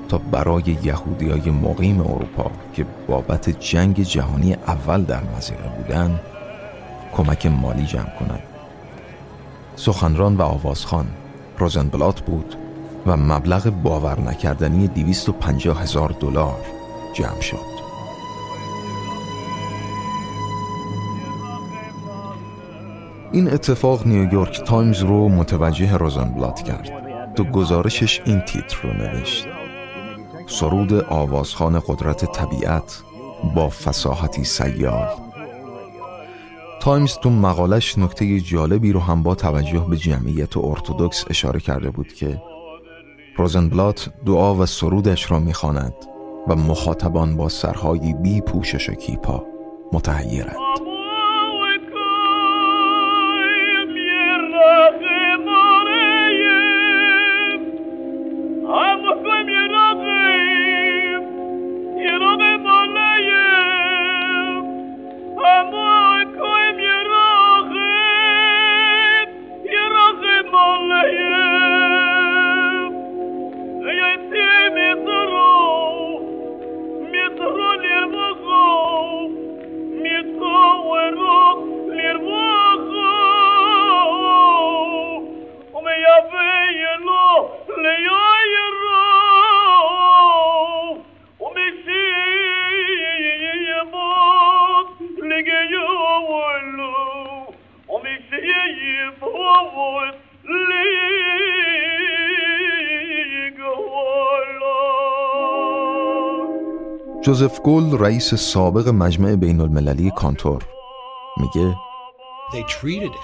تا 0.10 0.18
برای 0.18 0.78
یهودی 0.84 1.30
های 1.30 1.52
مقیم 1.52 2.02
اروپا 2.02 2.52
که 2.74 2.86
بابت 3.08 3.50
جنگ 3.50 4.04
جهانی 4.04 4.54
اول 4.54 5.04
در 5.04 5.22
مزیقه 5.38 5.70
بودن 5.78 6.20
کمک 7.18 7.46
مالی 7.46 7.86
جمع 7.86 8.16
کنند. 8.20 8.44
سخنران 9.76 10.36
و 10.36 10.42
آوازخان 10.42 11.06
روزنبلات 11.58 12.22
بود 12.22 12.56
و 13.06 13.18
مبلغ 13.18 13.70
باور 13.70 14.20
نکردنی 14.20 14.88
250 14.88 15.82
هزار 15.82 16.16
دلار 16.20 16.60
جمع 17.14 17.42
شد. 17.42 17.73
این 23.34 23.54
اتفاق 23.54 24.08
نیویورک 24.08 24.62
تایمز 24.64 25.00
رو 25.00 25.30
متوجه 25.30 25.98
روزنبلات 25.98 26.62
کرد. 26.62 26.92
تو 27.36 27.44
گزارشش 27.44 28.22
این 28.26 28.40
تیتر 28.40 28.78
رو 28.84 28.94
نوشت. 28.94 29.48
سرود 30.48 30.94
آوازخوان 30.94 31.80
قدرت 31.88 32.32
طبیعت 32.32 33.02
با 33.56 33.70
فصاحتی 33.70 34.44
سیال. 34.44 35.08
تایمز 36.82 37.18
تو 37.18 37.30
مقالش 37.30 37.98
نکته 37.98 38.40
جالبی 38.40 38.92
رو 38.92 39.00
هم 39.00 39.24
با 39.24 39.36
توجه 39.36 39.86
به 39.90 39.98
جمعیت 39.98 40.58
ارتدکس 40.58 41.26
اشاره 41.30 41.60
کرده 41.60 41.90
بود 41.90 42.14
که 42.14 42.42
روزنبلات 43.38 44.10
دعا 44.26 44.56
و 44.56 44.66
سرودش 44.66 45.32
را 45.32 45.40
می‌خواند 45.40 45.94
و 46.48 46.56
مخاطبان 46.56 47.38
با 47.38 47.50
سرهای 47.50 48.14
بی 48.14 48.42
پوشش 48.42 48.90
و 48.90 48.94
کیپا 48.94 49.44
متحیرند. 49.94 50.93
جوزف 107.34 107.62
گول 107.62 107.98
رئیس 107.98 108.34
سابق 108.34 108.88
مجمع 108.88 109.36
بین 109.36 109.62
المللی 109.62 110.12
کانتور. 110.16 110.64
میگه 111.38 111.76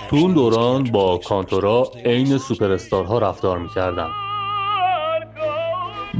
تو 0.10 0.16
اون 0.16 0.34
دوران 0.34 0.84
با 0.84 1.18
کانتورا 1.18 1.92
عین 2.06 2.38
سوپرستارها 2.38 3.20
رفتار 3.20 3.60
می‌کردن. 3.60 4.08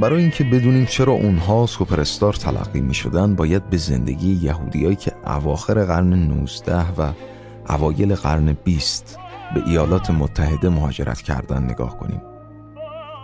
برای 0.00 0.22
اینکه 0.22 0.44
بدونیم 0.44 0.86
چرا 0.86 1.12
اونها 1.12 1.66
سوپرستار 1.66 2.32
تلقی 2.32 2.80
می 2.80 2.94
شدن 2.94 3.36
باید 3.36 3.70
به 3.70 3.76
زندگی 3.76 4.40
یهودیایی 4.42 4.96
که 4.96 5.12
اواخر 5.26 5.84
قرن 5.84 6.12
19 6.12 6.92
و 6.98 7.12
اوایل 7.68 8.14
قرن 8.14 8.56
20 8.64 9.18
به 9.54 9.62
ایالات 9.66 10.10
متحده 10.10 10.68
مهاجرت 10.68 11.22
کردن 11.22 11.62
نگاه 11.62 11.98
کنیم. 11.98 12.22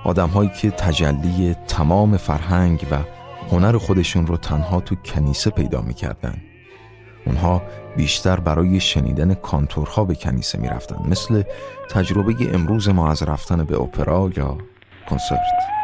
آدم 0.05 0.29
هایی 0.29 0.50
که 0.61 0.70
تجلی 0.70 1.55
تمام 1.68 2.16
فرهنگ 2.16 2.87
و 2.90 3.15
هنر 3.50 3.78
خودشون 3.78 4.26
رو 4.26 4.37
تنها 4.37 4.80
تو 4.80 4.94
کنیسه 4.94 5.50
پیدا 5.50 5.80
می‌کردن. 5.80 6.35
اونها 7.26 7.62
بیشتر 7.96 8.40
برای 8.40 8.80
شنیدن 8.80 9.35
کانتورها 9.35 10.04
به 10.04 10.14
کنیسه 10.14 10.59
می‌رفتن 10.59 10.96
مثل 11.09 11.42
تجربه 11.90 12.54
امروز 12.54 12.88
ما 12.88 13.11
از 13.11 13.22
رفتن 13.22 13.64
به 13.64 13.80
اپرا 13.80 14.30
یا 14.37 14.59
کنسرت. 15.11 15.75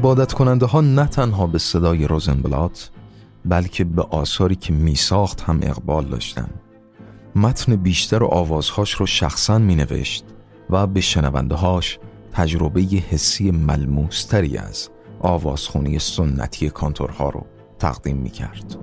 عبادت 0.00 0.32
کننده 0.32 0.66
ها 0.66 0.80
نه 0.80 1.06
تنها 1.06 1.46
به 1.46 1.58
صدای 1.58 2.06
روزنبلات 2.06 2.90
بلکه 3.44 3.84
به 3.84 4.02
آثاری 4.02 4.54
که 4.54 4.72
می 4.72 4.94
ساخت 4.94 5.40
هم 5.40 5.60
اقبال 5.62 6.04
داشتن 6.04 6.48
متن 7.36 7.76
بیشتر 7.76 8.22
و 8.22 8.26
آوازهاش 8.26 8.92
رو 8.92 9.06
شخصا 9.06 9.58
می 9.58 9.74
نوشت 9.74 10.24
و 10.70 10.86
به 10.86 11.00
شنونده 11.00 11.54
هاش 11.54 11.98
تجربه 12.32 12.80
حسی 12.80 13.50
ملموستری 13.50 14.56
از 14.56 14.88
آوازخونی 15.20 15.98
سنتی 15.98 16.70
کانتورها 16.70 17.30
رو 17.30 17.46
تقدیم 17.78 18.16
می 18.16 18.30
کرد. 18.30 18.76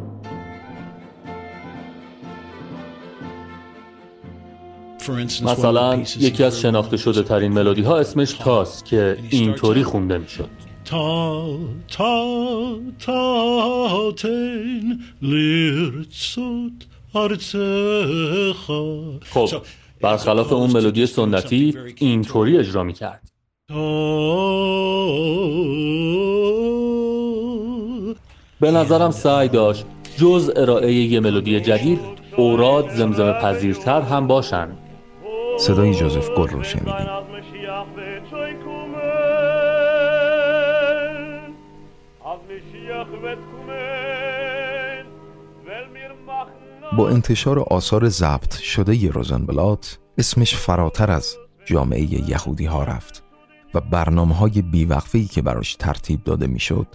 مثلا 5.44 6.04
یکی 6.20 6.44
از 6.44 6.60
شناخته 6.60 6.98
شده 6.98 7.24
ترین 7.24 7.52
ملودی 7.52 7.82
ها 7.82 7.98
اسمش 7.98 8.34
تاست 8.34 8.86
که 8.86 9.18
اینطوری 9.30 9.84
خونده 9.84 10.18
می 10.18 10.28
شد 10.28 10.57
تا 10.88 11.60
تا 11.88 12.80
تا 13.00 14.12
تن 14.12 15.00
خب 19.30 19.50
برخلاف 20.02 20.54
اون 20.54 20.72
ملودی 20.72 21.06
سنتی 21.06 21.78
اینطوری 21.96 22.58
اجرا 22.58 22.84
می 22.84 22.94
کرد 22.94 23.32
به 28.60 28.72
نظرم 28.72 29.12
سعی 29.12 29.48
داشت 29.48 29.86
جز 30.18 30.52
ارائه 30.56 30.94
یه 30.94 31.20
ملودی 31.20 31.60
جدید 31.60 32.00
اوراد 32.38 32.90
زمزمه 32.90 33.34
پذیرتر 33.34 34.02
هم 34.02 34.28
باشن. 34.28 34.70
صدای 35.60 35.94
جوزف 35.94 36.30
گل 36.30 36.48
رو 36.48 36.64
شنیدیم. 36.64 37.27
با 46.98 47.10
انتشار 47.10 47.60
آثار 47.60 48.10
ضبط 48.10 48.54
شده 48.54 49.10
روزنبلات 49.10 50.00
اسمش 50.18 50.56
فراتر 50.56 51.12
از 51.12 51.36
جامعه 51.66 52.30
یهودی 52.30 52.66
ها 52.66 52.84
رفت 52.84 53.24
و 53.74 53.82
برنامه 53.82 54.36
های 54.36 54.62
بیوقفی 54.62 55.26
که 55.26 55.42
براش 55.42 55.76
ترتیب 55.76 56.24
داده 56.24 56.48
می‌شد 56.48 56.88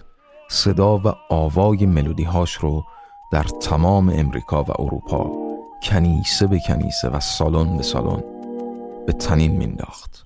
صدا 0.49 0.97
و 0.97 1.13
آوای 1.29 1.85
ملودی 1.85 2.23
هاش 2.23 2.53
رو 2.53 2.83
در 3.31 3.43
تمام 3.43 4.09
امریکا 4.09 4.63
و 4.63 4.81
اروپا 4.81 5.31
کنیسه 5.83 6.47
به 6.47 6.59
کنیسه 6.67 7.09
و 7.09 7.19
سالن 7.19 7.77
به 7.77 7.83
سالن 7.83 8.23
به 9.07 9.13
تنین 9.13 9.51
مینداخت 9.51 10.22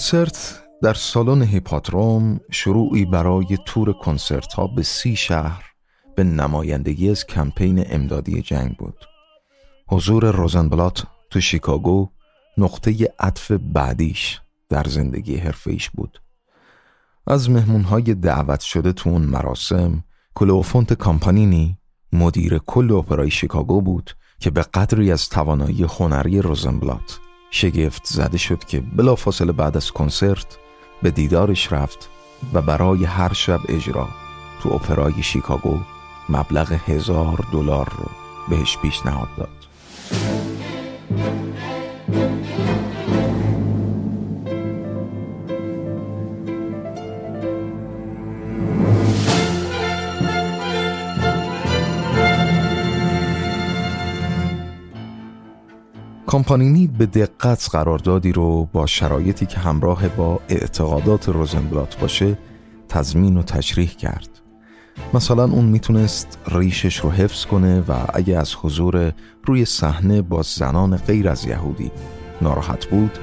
کنسرت 0.00 0.62
در 0.82 0.94
سالن 0.94 1.42
هیپاتروم 1.42 2.40
شروعی 2.50 3.04
برای 3.04 3.58
تور 3.66 3.92
کنسرت 3.92 4.52
ها 4.52 4.66
به 4.66 4.82
سی 4.82 5.16
شهر 5.16 5.64
به 6.16 6.24
نمایندگی 6.24 7.10
از 7.10 7.26
کمپین 7.26 7.84
امدادی 7.90 8.42
جنگ 8.42 8.76
بود. 8.76 9.04
حضور 9.88 10.30
روزنبلات 10.30 11.06
تو 11.30 11.40
شیکاگو 11.40 12.08
نقطه 12.58 13.14
عطف 13.18 13.50
بعدیش 13.50 14.40
در 14.68 14.84
زندگی 14.84 15.36
حرفیش 15.36 15.90
بود. 15.90 16.22
از 17.26 17.50
مهمونهای 17.50 18.14
دعوت 18.14 18.60
شده 18.60 18.92
تو 18.92 19.10
اون 19.10 19.22
مراسم 19.22 20.04
کلوفونت 20.34 20.92
کامپانینی 20.92 21.78
مدیر 22.12 22.58
کل 22.58 22.92
اپرای 22.92 23.30
شیکاگو 23.30 23.80
بود 23.80 24.16
که 24.38 24.50
به 24.50 24.62
قدری 24.62 25.12
از 25.12 25.28
توانایی 25.28 25.82
هنری 25.82 26.42
روزنبلات 26.42 27.20
شگفت 27.50 28.06
زده 28.06 28.38
شد 28.38 28.64
که 28.64 28.80
بلافاصله 28.80 29.52
بعد 29.52 29.76
از 29.76 29.90
کنسرت 29.90 30.58
به 31.02 31.10
دیدارش 31.10 31.72
رفت 31.72 32.08
و 32.52 32.62
برای 32.62 33.04
هر 33.04 33.32
شب 33.32 33.60
اجرا 33.68 34.08
تو 34.62 34.72
اپرای 34.72 35.22
شیکاگو 35.22 35.78
مبلغ 36.28 36.72
هزار 36.72 37.44
دلار 37.52 37.92
رو 37.98 38.10
بهش 38.48 38.78
پیشنهاد 38.78 39.28
داد. 39.36 39.60
کامپانینی 56.30 56.86
به 56.86 57.06
دقت 57.06 57.68
قراردادی 57.72 58.32
رو 58.32 58.68
با 58.72 58.86
شرایطی 58.86 59.46
که 59.46 59.58
همراه 59.58 60.08
با 60.08 60.40
اعتقادات 60.48 61.28
روزنبلات 61.28 62.00
باشه 62.00 62.38
تضمین 62.88 63.36
و 63.36 63.42
تشریح 63.42 63.88
کرد. 63.88 64.28
مثلا 65.14 65.44
اون 65.44 65.64
می‌تونست 65.64 66.38
ریشش 66.46 66.96
رو 66.96 67.10
حفظ 67.10 67.44
کنه 67.46 67.80
و 67.80 67.92
اگه 68.14 68.38
از 68.38 68.54
حضور 68.62 69.12
روی 69.44 69.64
صحنه 69.64 70.22
با 70.22 70.42
زنان 70.42 70.96
غیر 70.96 71.28
از 71.28 71.44
یهودی 71.44 71.90
ناراحت 72.42 72.86
بود 72.86 73.18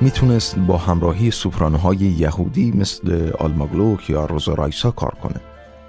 می‌تونست 0.00 0.58
با 0.58 0.76
همراهی 0.76 1.30
سوپرانوهای 1.30 1.96
یهودی 1.96 2.70
مثل 2.70 3.30
آلماگلوک 3.38 4.10
یا 4.10 4.26
روزا 4.26 4.54
رایسا 4.54 4.90
کار 4.90 5.14
کنه 5.22 5.40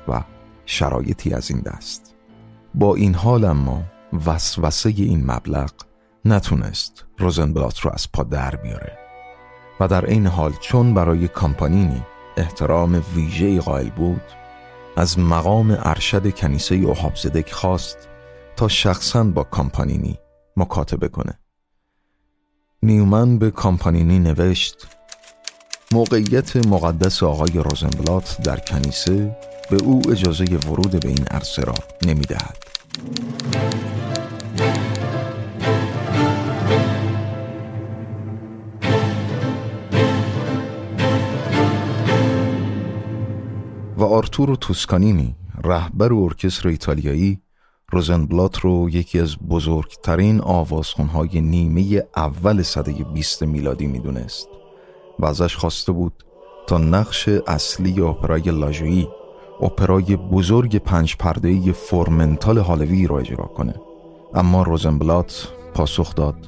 و 0.08 0.24
شرایطی 0.66 1.34
از 1.34 1.52
این 1.52 1.60
دست. 1.60 2.16
با 2.76 2.96
این 2.96 3.16
حال 3.16 3.46
اما 3.46 3.84
وسوسه 4.26 4.90
این 4.90 5.32
مبلغ 5.32 5.72
نتونست 6.26 7.06
روزنبلات 7.18 7.80
رو 7.80 7.92
از 7.94 8.12
پا 8.12 8.24
در 8.24 8.56
بیاره 8.56 8.98
و 9.80 9.88
در 9.88 10.06
این 10.06 10.28
حال 10.28 10.54
چون 10.62 10.94
برای 10.94 11.28
کامپانینی 11.28 12.04
احترام 12.38 13.04
ویژه 13.16 13.60
قائل 13.60 13.90
بود 13.90 14.22
از 14.98 15.20
مقام 15.20 15.78
ارشد 15.80 16.36
کنیسه 16.36 16.76
اوهابزدک 16.76 17.52
خواست 17.52 17.98
تا 18.56 18.68
شخصا 18.68 19.24
با 19.24 19.44
کامپانینی 19.44 20.18
مکاتبه 20.58 21.08
کنه 21.08 21.40
نیومن 22.84 23.38
به 23.38 23.52
کامپانینی 23.52 24.20
نوشت 24.20 24.88
موقعیت 25.92 26.56
مقدس 26.56 27.24
آقای 27.24 27.60
روزنبلات 27.60 28.42
در 28.44 28.60
کنیسه 28.60 29.38
به 29.70 29.84
او 29.84 30.02
اجازه 30.12 30.46
ورود 30.46 31.00
به 31.00 31.08
این 31.08 31.26
عرصه 31.32 31.62
را 31.62 31.74
نمی‌دهد. 32.06 32.58
و 44.04 44.06
آرتورو 44.06 44.56
توسکانینی 44.56 45.36
رهبر 45.64 46.14
ارکستر 46.14 46.68
ایتالیایی 46.68 47.40
روزنبلات 47.92 48.60
رو 48.60 48.90
یکی 48.90 49.20
از 49.20 49.38
بزرگترین 49.50 50.42
آوازخونهای 50.42 51.42
نیمه 51.42 52.04
اول 52.18 52.62
سده 52.62 52.92
20 52.92 53.44
میلادی 53.44 53.88
می‌دونست 53.88 54.48
و 55.20 55.26
ازش 55.26 55.56
خواسته 55.56 55.92
بود 55.92 56.24
تا 56.68 56.78
نقش 56.78 57.28
اصلی 57.28 58.02
اپرای 58.02 58.42
لاژویی 58.42 59.08
اپرای 59.62 60.16
بزرگ 60.16 60.78
پنج 60.78 61.16
پرده 61.16 61.72
فورمنتال 61.72 62.58
هالوی 62.58 63.08
را 63.08 63.20
اجرا 63.20 63.46
کنه. 63.46 63.76
اما 64.34 64.64
روزنبلات 64.64 65.48
پاسخ 65.74 66.16
داد 66.16 66.48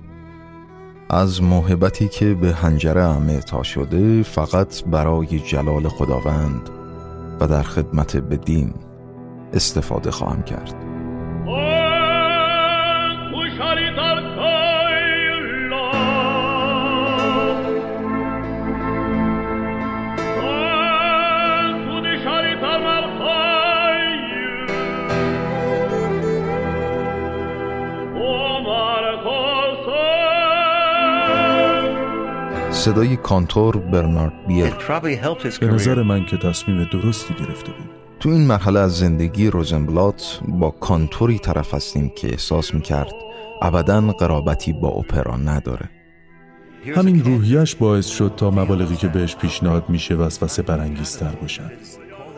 از 1.10 1.44
موهبتی 1.44 2.08
که 2.08 2.34
به 2.34 2.54
هنجره 2.54 3.40
تا 3.40 3.64
شده 3.64 4.24
فقط 4.24 4.84
برای 4.84 5.40
جلال 5.40 5.88
خداوند 5.88 6.70
و 7.40 7.48
در 7.48 7.64
خدمت 7.64 8.18
به 8.18 8.38
دین 8.38 8.74
استفاده 9.54 10.12
خواهم 10.12 10.44
کرد. 10.44 10.95
صدای 32.86 33.16
کانتور 33.16 33.78
برنارد 33.78 34.48
بیر 34.48 34.74
به 35.60 35.68
نظر 35.68 36.04
من 36.04 36.26
که 36.26 36.38
تصمیم 36.38 36.84
درستی 36.84 37.34
گرفته 37.34 37.72
بود. 37.72 37.90
تو 38.20 38.30
این 38.30 38.48
مرحله 38.48 38.80
از 38.80 38.98
زندگی 38.98 39.48
روزنبلات 39.48 40.40
با 40.48 40.70
کانتوری 40.70 41.40
طرف 41.40 41.74
هستیم 41.74 42.12
که 42.16 42.28
احساس 42.28 42.74
می‌کرد 42.74 43.14
ابدا 43.62 44.02
قرابتی 44.02 44.74
با 44.74 44.88
اپرا 44.88 45.38
نداره. 45.38 45.90
همین 46.96 47.24
روحیش 47.24 47.76
باعث 47.76 48.08
شد 48.08 48.34
تا 48.38 48.52
مبالغی 48.52 48.96
که 48.96 49.08
بهش 49.08 49.36
پیشنهاد 49.36 49.90
میشه 49.90 50.16
وسوسه 50.16 50.62
برانگیزتر 50.62 51.32
باشن. 51.42 51.72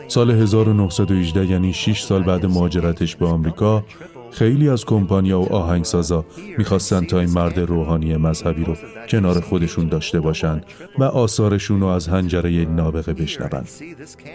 سال 0.08 0.30
1918 0.30 1.46
یعنی 1.46 1.72
6 1.72 2.02
سال 2.02 2.22
بعد 2.22 2.46
مهاجرتش 2.46 3.16
به 3.16 3.26
آمریکا 3.26 3.84
خیلی 4.30 4.68
از 4.68 4.84
کمپانیا 4.84 5.40
و 5.40 5.52
آهنگسازا 5.52 6.24
می‌خواستن 6.58 7.04
تا 7.04 7.20
این 7.20 7.30
مرد 7.30 7.58
روحانی 7.58 8.16
مذهبی 8.16 8.64
رو 8.64 8.76
کنار 9.08 9.40
خودشون 9.40 9.88
داشته 9.88 10.20
باشن 10.20 10.60
و 10.98 11.04
آثارشون 11.04 11.80
رو 11.80 11.86
از 11.86 12.08
هنجره 12.08 12.50
نابغه 12.50 13.12
بشنون. 13.12 13.64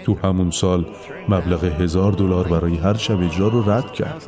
تو 0.06 0.17
همون 0.23 0.51
سال 0.51 0.86
مبلغ 1.29 1.63
هزار 1.63 2.12
دلار 2.12 2.47
برای 2.47 2.75
هر 2.75 2.93
شب 2.93 3.19
اجرا 3.19 3.47
رو 3.47 3.71
رد 3.71 3.93
کرد. 3.93 4.23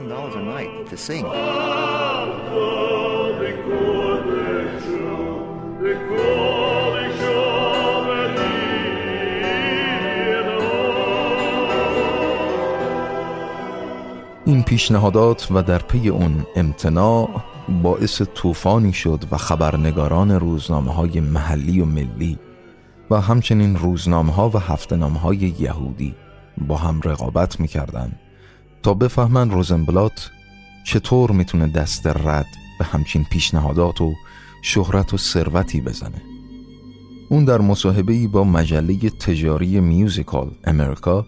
این 14.47 14.63
پیشنهادات 14.63 15.47
و 15.51 15.63
در 15.63 15.77
پی 15.77 16.09
اون 16.09 16.45
امتناع 16.55 17.29
باعث 17.83 18.21
طوفانی 18.35 18.93
شد 18.93 19.23
و 19.31 19.37
خبرنگاران 19.37 20.31
روزنامه 20.31 20.93
های 20.93 21.19
محلی 21.19 21.81
و 21.81 21.85
ملی 21.85 22.39
و 23.11 23.21
همچنین 23.21 23.75
روزنامه 23.75 24.33
ها 24.33 24.49
و 24.49 24.57
هفتنامه 24.57 25.19
های 25.19 25.37
یهودی 25.37 26.15
با 26.67 26.77
هم 26.77 27.01
رقابت 27.03 27.59
می‌کردن 27.59 28.11
تا 28.83 28.93
بفهمن 28.93 29.49
روزنبلات 29.49 30.31
چطور 30.83 31.31
می‌تونه 31.31 31.67
دست 31.67 32.07
رد 32.07 32.47
به 32.79 32.85
همچین 32.85 33.25
پیشنهادات 33.31 34.01
و 34.01 34.13
شهرت 34.61 35.13
و 35.13 35.17
ثروتی 35.17 35.81
بزنه. 35.81 36.21
اون 37.29 37.45
در 37.45 37.61
مصاحبه‌ای 37.61 38.27
با 38.27 38.43
مجله 38.43 39.09
تجاری 39.09 39.79
میوزیکال 39.79 40.51
امریکا 40.63 41.25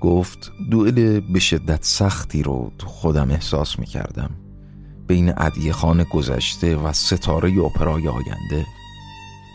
گفت 0.00 0.52
دوئل 0.70 1.20
به 1.20 1.40
شدت 1.40 1.84
سختی 1.84 2.42
رو 2.42 2.72
تو 2.78 2.86
خودم 2.86 3.30
احساس 3.30 3.78
می 3.78 3.86
کردم 3.86 4.30
بین 5.06 5.28
عدیه 5.28 5.72
خان 5.72 6.02
گذشته 6.02 6.76
و 6.76 6.92
ستاره 6.92 7.58
اپرای 7.64 8.08
آینده. 8.08 8.66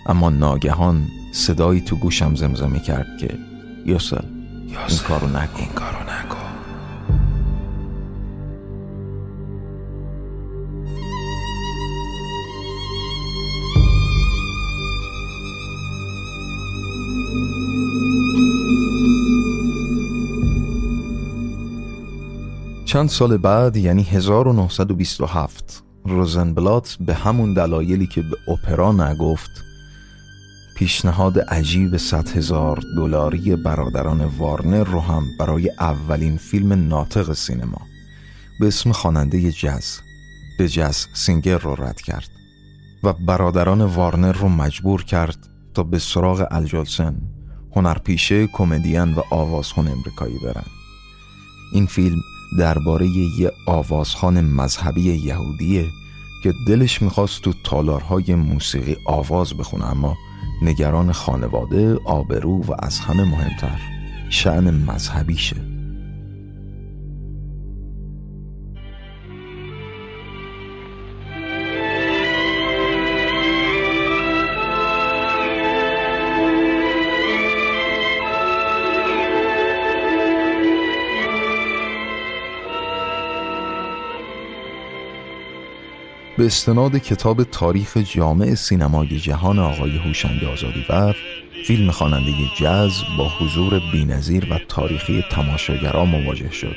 اما 0.06 0.30
ناگهان 0.30 1.08
صدایی 1.32 1.82
تو 1.82 1.96
گوشم 1.96 2.36
زمزمه 2.36 2.80
کرد 2.80 3.18
که 3.20 3.38
یوسل 3.86 4.26
این 4.88 4.98
کارو 5.08 5.28
نکن. 5.28 5.60
این 5.60 5.70
کارو 5.70 6.04
نکن. 6.04 6.43
چند 22.94 23.10
سال 23.10 23.38
بعد 23.38 23.78
یعنی 23.78 24.04
1927 24.04 25.84
روزنبلات 26.06 26.98
به 27.00 27.14
همون 27.14 27.54
دلایلی 27.54 28.08
که 28.08 28.22
به 28.22 28.52
اپرا 28.52 28.92
نگفت 28.92 29.50
پیشنهاد 30.78 31.40
عجیب 31.40 31.98
100 31.98 32.30
هزار 32.30 32.84
دلاری 32.98 33.56
برادران 33.56 34.26
وارنر 34.26 34.84
رو 34.84 35.00
هم 35.00 35.24
برای 35.40 35.72
اولین 35.80 36.38
فیلم 36.38 36.88
ناطق 36.88 37.34
سینما 37.34 37.82
به 38.60 38.68
اسم 38.68 38.92
خواننده 38.92 39.52
جز 39.52 40.00
به 40.58 40.70
جز 40.70 41.06
سینگر 41.14 41.58
رو 41.58 41.76
رد 41.76 42.02
کرد 42.02 42.30
و 43.04 43.14
برادران 43.14 43.82
وارنر 43.82 44.32
رو 44.32 44.50
مجبور 44.50 45.04
کرد 45.04 45.38
تا 45.74 45.84
به 45.84 46.00
سراغ 46.00 46.48
الجلسن 46.52 47.16
هنرپیشه 47.76 48.48
کمدین 48.48 49.14
و 49.14 49.22
آوازخون 49.32 49.88
امریکایی 49.88 50.40
برن. 50.44 50.66
این 51.74 51.86
فیلم 51.86 52.20
درباره 52.58 53.08
یه 53.08 53.52
آوازخان 53.66 54.42
مذهبی 54.42 55.02
یهودیه 55.02 55.86
که 56.44 56.54
دلش 56.68 57.02
می‌خواست 57.02 57.42
تو 57.42 57.54
تالارهای 57.64 58.36
موسیقی 58.36 58.98
آواز 59.06 59.54
بخونه 59.54 59.86
اما 59.86 60.18
نگران 60.62 61.12
خانواده، 61.12 61.98
آبرو 62.06 62.62
و 62.62 62.76
از 62.80 63.00
همه 63.00 63.24
مهمتر 63.24 63.80
شعن 64.30 64.70
مذهبیشه. 64.70 65.73
به 86.44 86.48
استناد 86.48 86.98
کتاب 86.98 87.44
تاریخ 87.44 87.98
جامع 87.98 88.56
سینمای 88.56 89.20
جهان 89.20 89.60
آقای 89.60 89.98
هوشنگ 89.98 90.44
آزادیور 90.44 91.16
فیلم 91.68 91.92
خواننده 91.92 92.32
جز 92.60 93.04
با 93.18 93.30
حضور 93.40 93.82
بینظیر 93.92 94.54
و 94.54 94.60
تاریخی 94.68 95.24
تماشاگران 95.32 96.08
مواجه 96.08 96.52
شد 96.52 96.76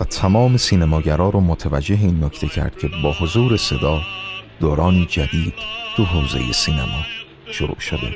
و 0.00 0.04
تمام 0.04 0.56
سینماگرا 0.56 1.28
رو 1.28 1.40
متوجه 1.40 1.94
این 1.94 2.24
نکته 2.24 2.46
کرد 2.46 2.78
که 2.78 2.88
با 3.02 3.12
حضور 3.12 3.56
صدا 3.56 4.00
دورانی 4.60 5.06
جدید 5.10 5.54
تو 5.96 6.04
حوزه 6.04 6.52
سینما 6.52 7.02
شروع 7.50 7.80
شده. 7.80 8.14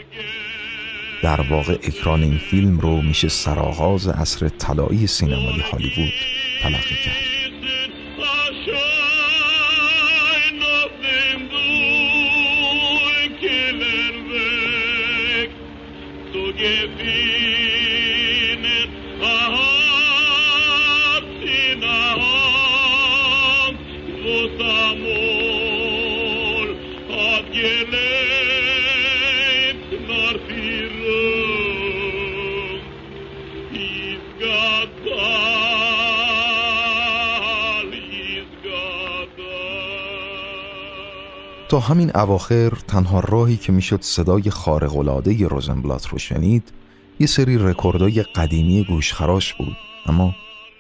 در 1.23 1.41
واقع 1.41 1.73
اکران 1.73 2.23
این 2.23 2.39
فیلم 2.39 2.81
رو 2.81 3.03
میشه 3.03 3.29
سرآغاز 3.29 4.09
عصر 4.09 4.49
طلایی 4.49 5.07
سینمای 5.07 5.61
هالیوود 5.73 6.13
تلقی 6.63 6.97
کرد. 7.05 7.36
تا 41.77 41.81
همین 41.81 42.11
اواخر 42.17 42.71
تنها 42.71 43.21
راهی 43.21 43.57
که 43.57 43.73
می‌شد 43.73 44.03
صدای 44.03 44.51
خارق‌العاده 44.51 45.49
روزنبلات 45.49 46.09
رو 46.09 46.19
شنید 46.19 46.73
یه 47.21 47.27
سری 47.27 47.59
رکوردای 47.59 48.23
قدیمی 48.23 48.85
گوشخراش 48.85 49.55
بود. 49.55 49.77
اما 50.07 50.35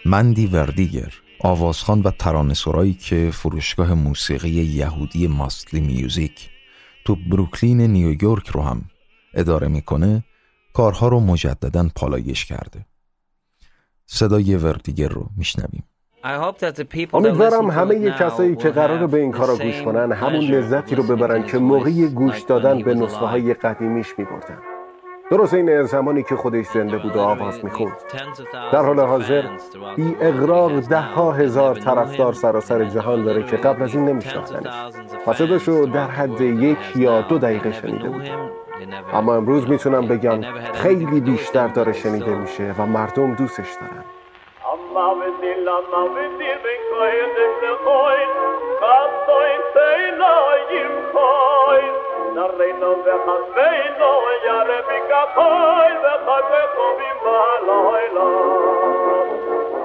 مندی 0.04 0.46
وردیگر 0.46 1.14
آوازخان 1.40 2.00
و 2.00 2.10
ترانه‌سرایی 2.10 2.94
که 2.94 3.30
فروشگاه 3.32 3.94
موسیقی 3.94 4.48
یهودی 4.48 5.26
ماستلی 5.26 5.80
میوزیک 5.80 6.50
تو 7.04 7.16
بروکلین 7.30 7.80
نیویورک 7.80 8.48
رو 8.48 8.62
هم 8.62 8.84
اداره 9.34 9.68
می‌کنه 9.68 10.24
کارها 10.72 11.08
رو 11.08 11.20
مجددا 11.20 11.88
پالایش 11.96 12.44
کرده. 12.44 12.86
صدای 14.06 14.56
وردیگر 14.56 15.08
رو 15.08 15.30
میشنویم. 15.36 15.84
امیدوارم 17.12 17.70
همه 17.70 18.10
کسایی 18.10 18.56
که 18.56 18.70
قرار 18.70 19.06
به 19.06 19.18
این 19.18 19.32
کارا 19.32 19.56
گوش 19.56 19.82
کنن 19.82 20.12
همون 20.12 20.40
لذتی 20.40 20.94
رو 20.94 21.02
ببرن 21.02 21.42
که 21.42 21.58
موقعی 21.58 22.08
گوش 22.08 22.40
دادن 22.40 22.82
به 22.82 22.94
نسخه 22.94 23.26
های 23.26 23.54
قدیمیش 23.54 24.18
میبردن. 24.18 24.58
درست 25.30 25.54
این 25.54 25.82
زمانی 25.82 26.22
که 26.22 26.36
خودش 26.36 26.66
زنده 26.66 26.98
بود 26.98 27.16
و 27.16 27.20
آواز 27.20 27.64
می‌خوند 27.64 27.92
در 28.72 28.82
حال 28.82 29.00
حاضر 29.00 29.42
بی 29.96 30.16
اقراق 30.20 30.80
ده 30.80 31.00
ها 31.00 31.32
هزار 31.32 31.74
طرفدار 31.74 32.32
سراسر 32.32 32.84
جهان 32.84 33.24
داره 33.24 33.42
که 33.42 33.56
قبل 33.56 33.82
از 33.82 33.94
این 33.94 34.04
نمیشناختنش 34.04 34.74
و 35.26 35.32
صداشو 35.32 35.86
در 35.86 36.06
حد 36.06 36.40
یک 36.40 36.78
یا 36.96 37.20
دو 37.20 37.38
دقیقه 37.38 37.72
شنیده 37.72 38.08
بود. 38.08 38.30
اما 39.12 39.34
امروز 39.34 39.68
می‌تونم 39.68 40.06
بگم 40.06 40.40
خیلی 40.74 41.20
بیشتر 41.20 41.68
داره 41.68 41.92
شنیده 41.92 42.34
میشه 42.34 42.74
و 42.78 42.86
مردم 42.86 43.34
دوستش 43.34 43.74
دارن. 43.80 44.04
Mavdil, 44.96 45.68
Mavdil, 45.92 46.58
ben 46.64 46.80
koyde 46.90 47.46
se 47.60 47.72
koy, 47.84 48.20
kastoy 48.80 49.52
teilo 49.74 50.36
yim 50.70 50.94
koy, 51.12 51.82
nareino 52.34 52.90
ve 53.04 53.16
hazveino, 53.26 54.12
yare 54.46 54.78
bika 54.88 55.22
koy, 55.34 55.92
ve 56.02 56.14
hazve 56.26 56.62
kovim 56.76 57.18
baloylo. 57.24 58.28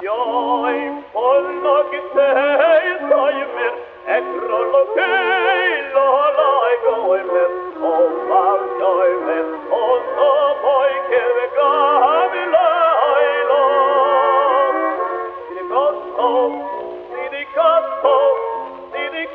Yoy, 0.08 0.80
polno 1.14 1.76
gitei 1.92 2.88
soymer, 3.10 3.76
ekrolo 4.18 4.84
keilo 4.96 6.08
loy 6.40 6.74
goymer, 6.86 7.52
o 7.92 7.94
vav 8.30 8.62
yoymer, 8.80 9.46
o 9.82 9.84
so 10.16 10.32
boy 10.64 11.01
די 17.32 17.46
קאַפּה, 17.54 18.18
די 18.92 19.26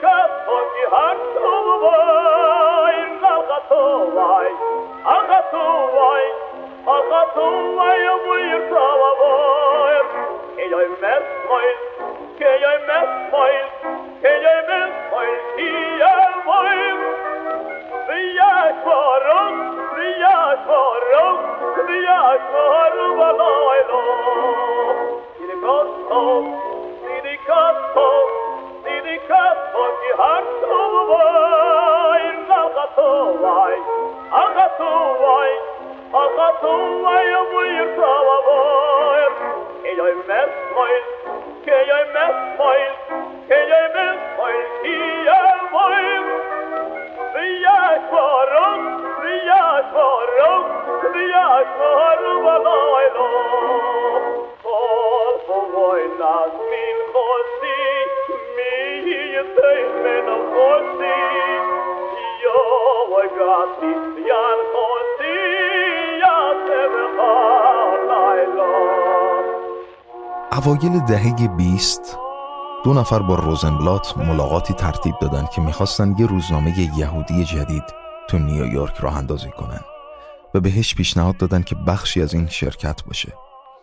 اوایل 70.83 71.01
دهه 71.01 71.49
20 71.49 72.19
دو 72.85 72.95
نفر 72.95 73.19
با 73.19 73.35
روزنبلات 73.35 74.19
ملاقاتی 74.19 74.75
ترتیب 74.75 75.15
دادن 75.21 75.47
که 75.55 75.61
می‌خواستن 75.61 76.15
یه 76.19 76.27
روزنامه 76.27 76.99
یهودی 76.99 77.45
جدید 77.45 77.83
تو 78.29 78.39
نیویورک 78.39 78.97
راه 78.97 79.17
اندازی 79.17 79.51
کنن 79.51 79.81
و 80.55 80.61
بهش 80.61 80.95
پیشنهاد 80.95 81.37
دادن 81.37 81.63
که 81.63 81.75
بخشی 81.75 82.23
از 82.23 82.35
این 82.35 82.47
شرکت 82.47 83.05
باشه. 83.05 83.33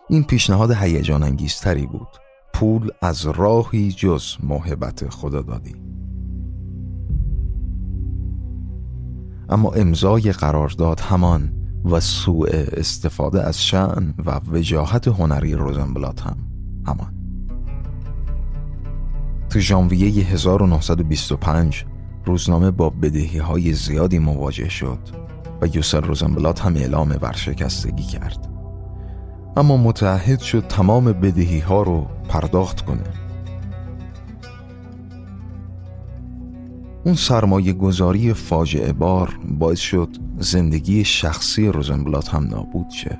این 0.09 0.23
پیشنهاد 0.23 0.71
هیجان 0.71 1.23
انگیزتری 1.23 1.85
بود. 1.85 2.07
پول 2.53 2.91
از 3.01 3.25
راهی 3.25 3.91
جز 3.91 4.35
محبت 4.43 5.09
خدا 5.09 5.41
دادی 5.41 5.75
اما 9.49 9.71
امضای 9.71 10.31
قرارداد 10.31 10.99
همان 10.99 11.53
و 11.85 11.99
سوء 11.99 12.47
استفاده 12.51 13.43
از 13.43 13.63
شعن 13.63 14.13
و 14.25 14.39
وجاهت 14.51 15.07
هنری 15.07 15.53
روزنبلات 15.53 16.21
هم. 16.21 16.52
همان. 16.87 17.13
تو 19.49 19.59
ژانویه 19.59 20.25
1925 20.25 21.85
روزنامه 22.25 22.71
با 22.71 22.89
بدهی 22.89 23.37
های 23.37 23.73
زیادی 23.73 24.19
مواجه 24.19 24.69
شد 24.69 24.99
و 25.61 25.67
یوسل 25.67 26.01
روزنبلات 26.01 26.61
هم 26.61 26.75
اعلام 26.75 27.17
ورشکستگی 27.21 28.03
کرد. 28.03 28.49
اما 29.57 29.77
متعهد 29.77 30.39
شد 30.39 30.67
تمام 30.67 31.05
بدهی 31.05 31.59
ها 31.59 31.81
رو 31.81 32.07
پرداخت 32.29 32.81
کنه. 32.81 33.03
اون 37.05 37.15
سرمایه 37.15 37.73
گذاری 37.73 38.33
فاجعه 38.33 38.93
بار 38.93 39.39
باعث 39.59 39.79
شد 39.79 40.09
زندگی 40.37 41.03
شخصی 41.03 41.67
روزنبلات 41.67 42.29
هم 42.29 42.43
نابود 42.43 42.89
شه. 42.89 43.19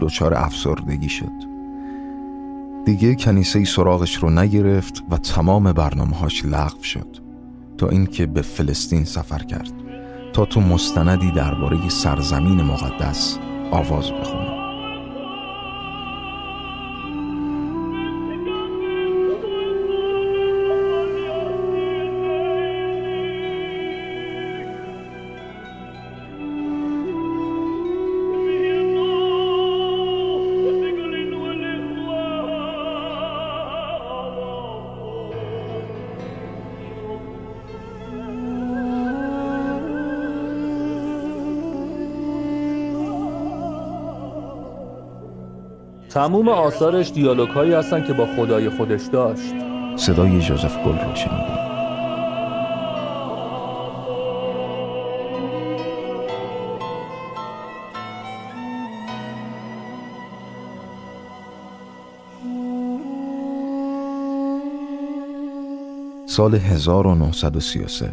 دچار 0.00 0.34
افسردگی 0.34 1.08
شد. 1.08 1.51
دیگه 2.84 3.14
کنیسه 3.14 3.64
سراغش 3.64 4.14
رو 4.16 4.30
نگرفت 4.30 5.02
و 5.10 5.16
تمام 5.16 5.72
برنامه‌هاش 5.72 6.44
لغو 6.44 6.82
شد. 6.82 7.16
تا 7.78 7.88
اینکه 7.88 8.26
به 8.26 8.42
فلسطین 8.42 9.04
سفر 9.04 9.38
کرد. 9.38 9.72
تا 10.32 10.44
تو 10.44 10.60
مستندی 10.60 11.30
درباره 11.30 11.88
سرزمین 11.88 12.62
مقدس 12.62 13.38
آواز 13.70 14.10
بخونه. 14.10 14.41
تموم 46.14 46.48
آثارش 46.48 47.12
دیالوگ 47.12 47.48
هایی 47.48 47.72
هستن 47.72 48.04
که 48.04 48.12
با 48.12 48.26
خدای 48.36 48.70
خودش 48.70 49.02
داشت. 49.06 49.54
صدای 49.96 50.40
جوزف 50.40 50.76
گل 50.76 50.98
رو 50.98 51.14
شنیدیم 51.14 51.62
سال 66.26 66.54
1933 66.54 68.12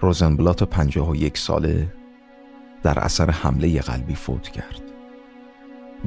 روزنبلات 0.00 0.62
51 0.62 1.38
ساله 1.38 1.86
در 2.82 2.98
اثر 2.98 3.30
حمله 3.30 3.80
قلبی 3.80 4.14
فوت 4.14 4.48
کرد. 4.48 4.87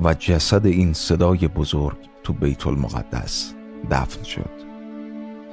و 0.04 0.14
جسد 0.14 0.66
این 0.66 0.94
صدای 0.94 1.48
بزرگ 1.48 1.98
تو 2.24 2.34
بیت 2.34 2.68
المقدس 2.68 3.54
دفن 3.92 4.24
شد. 4.24 4.72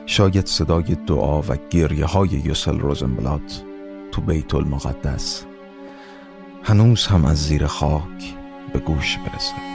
شاید 0.09 0.47
صدای 0.47 0.97
دعا 1.07 1.43
و 1.43 1.57
گریه 1.71 2.05
های 2.05 2.29
یوسل 2.29 2.79
روزنبلات 2.79 3.65
تو 4.13 4.21
بیت 4.21 4.55
المقدس 4.55 5.45
هنوز 6.63 7.07
هم 7.07 7.25
از 7.25 7.47
زیر 7.47 7.67
خاک 7.67 8.35
به 8.73 8.79
گوش 8.79 9.19
برسه 9.19 9.68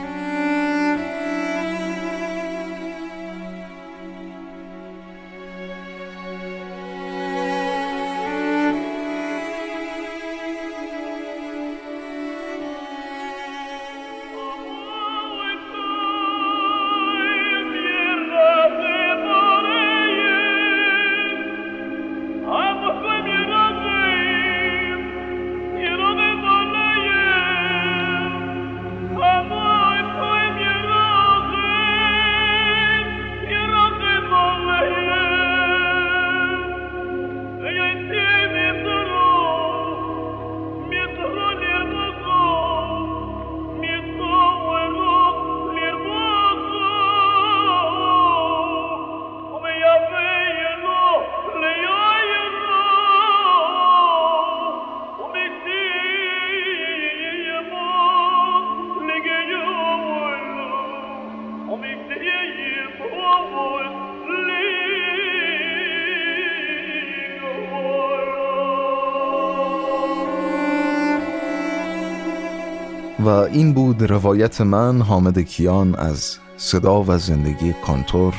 و 73.23 73.27
این 73.27 73.73
بود 73.73 74.03
روایت 74.03 74.61
من 74.61 75.01
حامد 75.01 75.39
کیان 75.39 75.95
از 75.95 76.37
صدا 76.57 77.03
و 77.03 77.17
زندگی 77.17 77.73
کانتور 77.85 78.33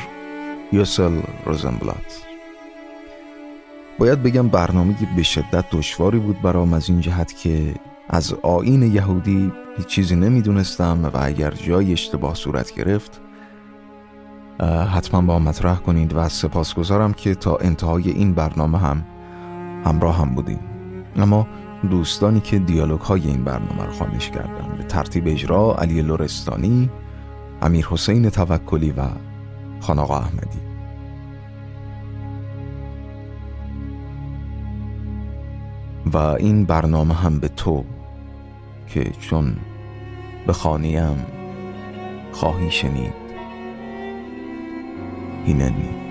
یوسل 0.72 1.20
روزنبلات. 1.46 2.24
باید 3.98 4.22
بگم 4.22 4.48
برنامه 4.48 4.96
به 5.16 5.22
شدت 5.22 5.64
دشواری 5.70 6.18
بود 6.18 6.42
برام 6.42 6.72
از 6.74 6.88
این 6.88 7.00
جهت 7.00 7.36
که 7.36 7.74
از 8.08 8.34
آین 8.34 8.82
یهودی 8.82 9.52
هیچ 9.76 9.86
چیزی 9.86 10.16
نمی‌دونستم 10.16 11.10
و 11.14 11.18
اگر 11.20 11.50
جای 11.50 11.92
اشتباه 11.92 12.34
صورت 12.34 12.74
گرفت 12.74 13.20
حتما 14.94 15.20
با 15.20 15.38
مطرح 15.38 15.78
کنید 15.78 16.12
و 16.16 16.28
سپاسگزارم 16.28 17.12
که 17.12 17.34
تا 17.34 17.56
انتهای 17.56 18.10
این 18.10 18.34
برنامه 18.34 18.78
هم 18.78 19.04
همراه 19.84 20.18
هم 20.18 20.34
بودیم. 20.34 20.60
اما 21.16 21.46
دوستانی 21.86 22.40
که 22.40 22.58
دیالوگ 22.58 23.00
های 23.00 23.26
این 23.26 23.44
برنامه 23.44 23.84
رو 23.84 23.92
خانش 23.92 24.30
کردن. 24.30 24.76
به 24.78 24.84
ترتیب 24.84 25.24
اجرا 25.26 25.76
علی 25.76 26.02
لورستانی 26.02 26.90
امیر 27.62 27.86
حسین 27.86 28.30
توکلی 28.30 28.90
و 28.90 29.02
خاناقا 29.80 30.18
احمدی. 30.18 30.58
و 36.12 36.16
این 36.16 36.64
برنامه 36.64 37.14
هم 37.14 37.40
به 37.40 37.48
تو 37.48 37.84
که 38.88 39.10
چون 39.20 39.56
به 40.46 40.52
خانیم 40.52 41.26
خواهی 42.32 42.70
شنید 42.70 43.14
هیننی 45.46 46.03